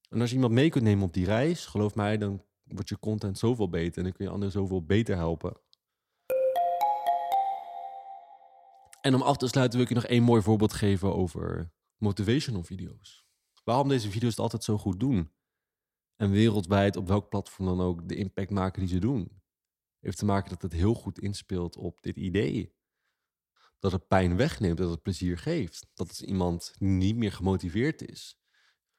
En 0.09 0.21
als 0.21 0.29
je 0.29 0.35
iemand 0.35 0.53
mee 0.53 0.71
kunt 0.71 0.85
nemen 0.85 1.05
op 1.05 1.13
die 1.13 1.25
reis, 1.27 1.67
geloof 1.67 1.95
mij, 1.95 2.19
dan 2.19 2.43
wordt 2.65 2.89
je 2.89 2.99
content 2.99 3.39
zoveel 3.39 3.69
beter 3.69 3.99
en 3.99 4.03
dan 4.03 4.13
kun 4.13 4.25
je 4.25 4.31
anderen 4.31 4.53
zoveel 4.53 4.85
beter 4.85 5.17
helpen. 5.17 5.57
En 9.01 9.15
om 9.15 9.23
af 9.23 9.37
te 9.37 9.49
sluiten 9.49 9.79
wil 9.79 9.89
ik 9.89 9.95
je 9.95 10.01
nog 10.01 10.11
één 10.11 10.23
mooi 10.23 10.43
voorbeeld 10.43 10.73
geven 10.73 11.15
over 11.15 11.73
motivational 11.97 12.63
video's. 12.63 13.27
Waarom 13.65 13.89
deze 13.89 14.11
video's 14.11 14.31
het 14.31 14.41
altijd 14.41 14.65
zo 14.65 14.79
goed 14.79 15.01
doen. 15.01 15.31
En 16.19 16.31
wereldwijd 16.31 16.97
op 16.97 17.09
welk 17.09 17.29
platform 17.29 17.67
dan 17.67 17.81
ook 17.81 18.09
de 18.09 18.17
impact 18.17 18.51
maken 18.51 18.81
die 18.81 18.89
ze 18.89 18.99
doen. 18.99 19.43
Heeft 20.01 20.19
te 20.19 20.25
maken 20.25 20.51
dat 20.51 20.63
het 20.63 20.73
heel 20.73 20.95
goed 20.95 21.19
inspeelt 21.19 21.77
op 21.77 22.03
dit 22.03 22.17
idee. 22.17 22.77
Dat 23.79 23.93
het 23.93 24.09
pijn 24.09 24.37
wegneemt, 24.37 24.79
dat 24.79 24.91
het 24.91 25.03
plezier 25.03 25.39
geeft. 25.39 25.87
Dat 25.95 26.09
het 26.09 26.21
iemand 26.21 26.75
niet 26.79 27.17
meer 27.17 27.33
gemotiveerd 27.33 28.11
is. 28.11 28.39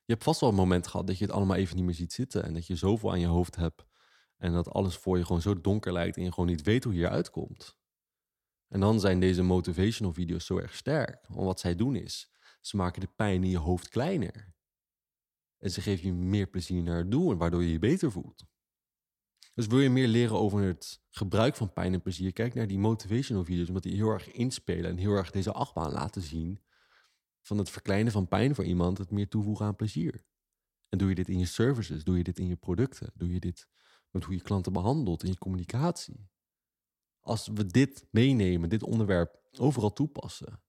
Je 0.05 0.13
hebt 0.13 0.23
vast 0.23 0.39
wel 0.39 0.49
een 0.49 0.55
moment 0.55 0.87
gehad 0.87 1.07
dat 1.07 1.17
je 1.17 1.25
het 1.25 1.33
allemaal 1.33 1.55
even 1.55 1.75
niet 1.75 1.85
meer 1.85 1.93
ziet 1.93 2.13
zitten. 2.13 2.43
En 2.43 2.53
dat 2.53 2.67
je 2.67 2.75
zoveel 2.75 3.11
aan 3.11 3.19
je 3.19 3.27
hoofd 3.27 3.55
hebt. 3.55 3.85
En 4.37 4.53
dat 4.53 4.69
alles 4.69 4.95
voor 4.95 5.17
je 5.17 5.25
gewoon 5.25 5.41
zo 5.41 5.61
donker 5.61 5.93
lijkt 5.93 6.17
en 6.17 6.23
je 6.23 6.33
gewoon 6.33 6.49
niet 6.49 6.63
weet 6.63 6.83
hoe 6.83 6.93
je 6.93 7.05
eruit 7.05 7.29
komt. 7.29 7.77
En 8.67 8.79
dan 8.79 8.99
zijn 8.99 9.19
deze 9.19 9.43
motivational 9.43 10.13
video's 10.13 10.45
zo 10.45 10.57
erg 10.57 10.75
sterk. 10.75 11.27
Want 11.27 11.45
wat 11.45 11.59
zij 11.59 11.75
doen 11.75 11.95
is, 11.95 12.31
ze 12.61 12.77
maken 12.77 13.01
de 13.01 13.09
pijn 13.15 13.43
in 13.43 13.49
je 13.49 13.57
hoofd 13.57 13.89
kleiner. 13.89 14.57
En 15.59 15.71
ze 15.71 15.81
geven 15.81 16.05
je 16.05 16.13
meer 16.13 16.47
plezier 16.47 16.83
naar 16.83 16.97
het 16.97 17.11
doel, 17.11 17.35
waardoor 17.35 17.63
je 17.63 17.71
je 17.71 17.79
beter 17.79 18.11
voelt. 18.11 18.45
Dus 19.53 19.67
wil 19.67 19.79
je 19.79 19.89
meer 19.89 20.07
leren 20.07 20.39
over 20.39 20.61
het 20.61 21.01
gebruik 21.09 21.55
van 21.55 21.73
pijn 21.73 21.93
en 21.93 22.01
plezier, 22.01 22.33
kijk 22.33 22.53
naar 22.53 22.67
die 22.67 22.79
motivational 22.79 23.43
video's, 23.43 23.67
omdat 23.67 23.83
die 23.83 23.95
heel 23.95 24.09
erg 24.09 24.31
inspelen 24.31 24.89
en 24.89 24.97
heel 24.97 25.11
erg 25.11 25.31
deze 25.31 25.51
achtbaan 25.51 25.91
laten 25.91 26.21
zien 26.21 26.61
van 27.41 27.57
het 27.57 27.69
verkleinen 27.69 28.11
van 28.11 28.27
pijn 28.27 28.55
voor 28.55 28.63
iemand, 28.63 28.97
het 28.97 29.11
meer 29.11 29.27
toevoegen 29.27 29.65
aan 29.65 29.75
plezier. 29.75 30.25
En 30.89 30.97
doe 30.97 31.09
je 31.09 31.15
dit 31.15 31.29
in 31.29 31.39
je 31.39 31.45
services, 31.45 32.03
doe 32.03 32.17
je 32.17 32.23
dit 32.23 32.39
in 32.39 32.47
je 32.47 32.55
producten, 32.55 33.11
doe 33.13 33.33
je 33.33 33.39
dit 33.39 33.67
met 34.11 34.23
hoe 34.23 34.35
je 34.35 34.41
klanten 34.41 34.73
behandelt, 34.73 35.23
in 35.23 35.29
je 35.29 35.37
communicatie. 35.37 36.29
Als 37.19 37.47
we 37.47 37.65
dit 37.65 38.07
meenemen, 38.11 38.69
dit 38.69 38.83
onderwerp 38.83 39.39
overal 39.57 39.93
toepassen, 39.93 40.61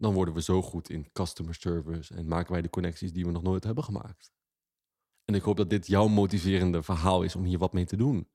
dan 0.00 0.14
worden 0.14 0.34
we 0.34 0.42
zo 0.42 0.62
goed 0.62 0.90
in 0.90 1.12
customer 1.12 1.54
service 1.54 2.14
en 2.14 2.28
maken 2.28 2.52
wij 2.52 2.62
de 2.62 2.70
connecties 2.70 3.12
die 3.12 3.24
we 3.24 3.30
nog 3.30 3.42
nooit 3.42 3.64
hebben 3.64 3.84
gemaakt. 3.84 4.32
En 5.24 5.34
ik 5.34 5.42
hoop 5.42 5.56
dat 5.56 5.70
dit 5.70 5.86
jouw 5.86 6.08
motiverende 6.08 6.82
verhaal 6.82 7.22
is 7.22 7.36
om 7.36 7.44
hier 7.44 7.58
wat 7.58 7.72
mee 7.72 7.84
te 7.84 7.96
doen. 7.96 8.28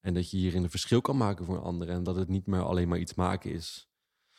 En 0.00 0.14
dat 0.14 0.30
je 0.30 0.36
hierin 0.36 0.62
een 0.62 0.70
verschil 0.70 1.00
kan 1.00 1.16
maken 1.16 1.44
voor 1.44 1.60
anderen 1.60 1.94
en 1.94 2.02
dat 2.02 2.16
het 2.16 2.28
niet 2.28 2.46
meer 2.46 2.62
alleen 2.62 2.88
maar 2.88 2.98
iets 2.98 3.14
maken 3.14 3.52
is, 3.52 3.88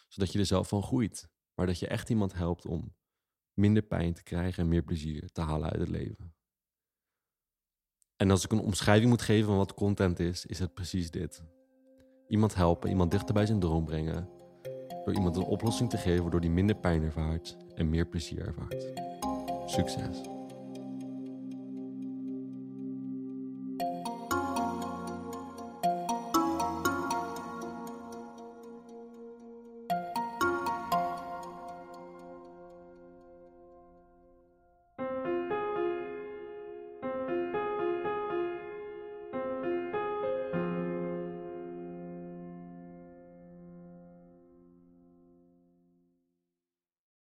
zodat 0.08 0.32
je 0.32 0.40
er 0.40 0.46
zelf 0.46 0.68
van 0.68 0.84
groeit, 0.84 1.30
maar 1.54 1.66
dat 1.66 1.80
je 1.80 1.88
echt 1.88 2.10
iemand 2.10 2.34
helpt 2.34 2.66
om 2.66 2.96
minder 3.54 3.84
pijn 3.84 4.14
te 4.14 4.24
krijgen 4.24 4.64
en 4.64 4.70
meer 4.70 4.84
plezier 4.84 5.32
te 5.32 5.42
halen 5.42 5.70
uit 5.70 5.80
het 5.80 5.90
leven. 5.90 6.36
En 8.16 8.32
als 8.32 8.44
ik 8.44 8.52
een 8.52 8.60
omschrijving 8.60 9.10
moet 9.10 9.22
geven 9.22 9.48
van 9.48 9.58
wat 9.58 9.74
content 9.74 10.20
is, 10.20 10.46
is 10.46 10.60
het 10.60 10.74
precies 10.74 11.12
dit. 11.12 11.44
Iemand 12.28 12.56
helpen, 12.56 12.90
iemand 12.90 13.12
dichter 13.12 13.34
bij 13.34 13.46
zijn 13.46 13.60
droom 13.60 13.86
brengen. 13.86 14.37
Door 15.08 15.16
iemand 15.16 15.36
een 15.36 15.44
oplossing 15.44 15.90
te 15.90 15.98
geven 15.98 16.22
waardoor 16.22 16.42
die 16.42 16.50
minder 16.50 16.76
pijn 16.76 17.04
ervaart 17.04 17.58
en 17.76 17.90
meer 17.90 18.06
plezier 18.06 18.46
ervaart. 18.46 18.86
Succes! 19.66 20.37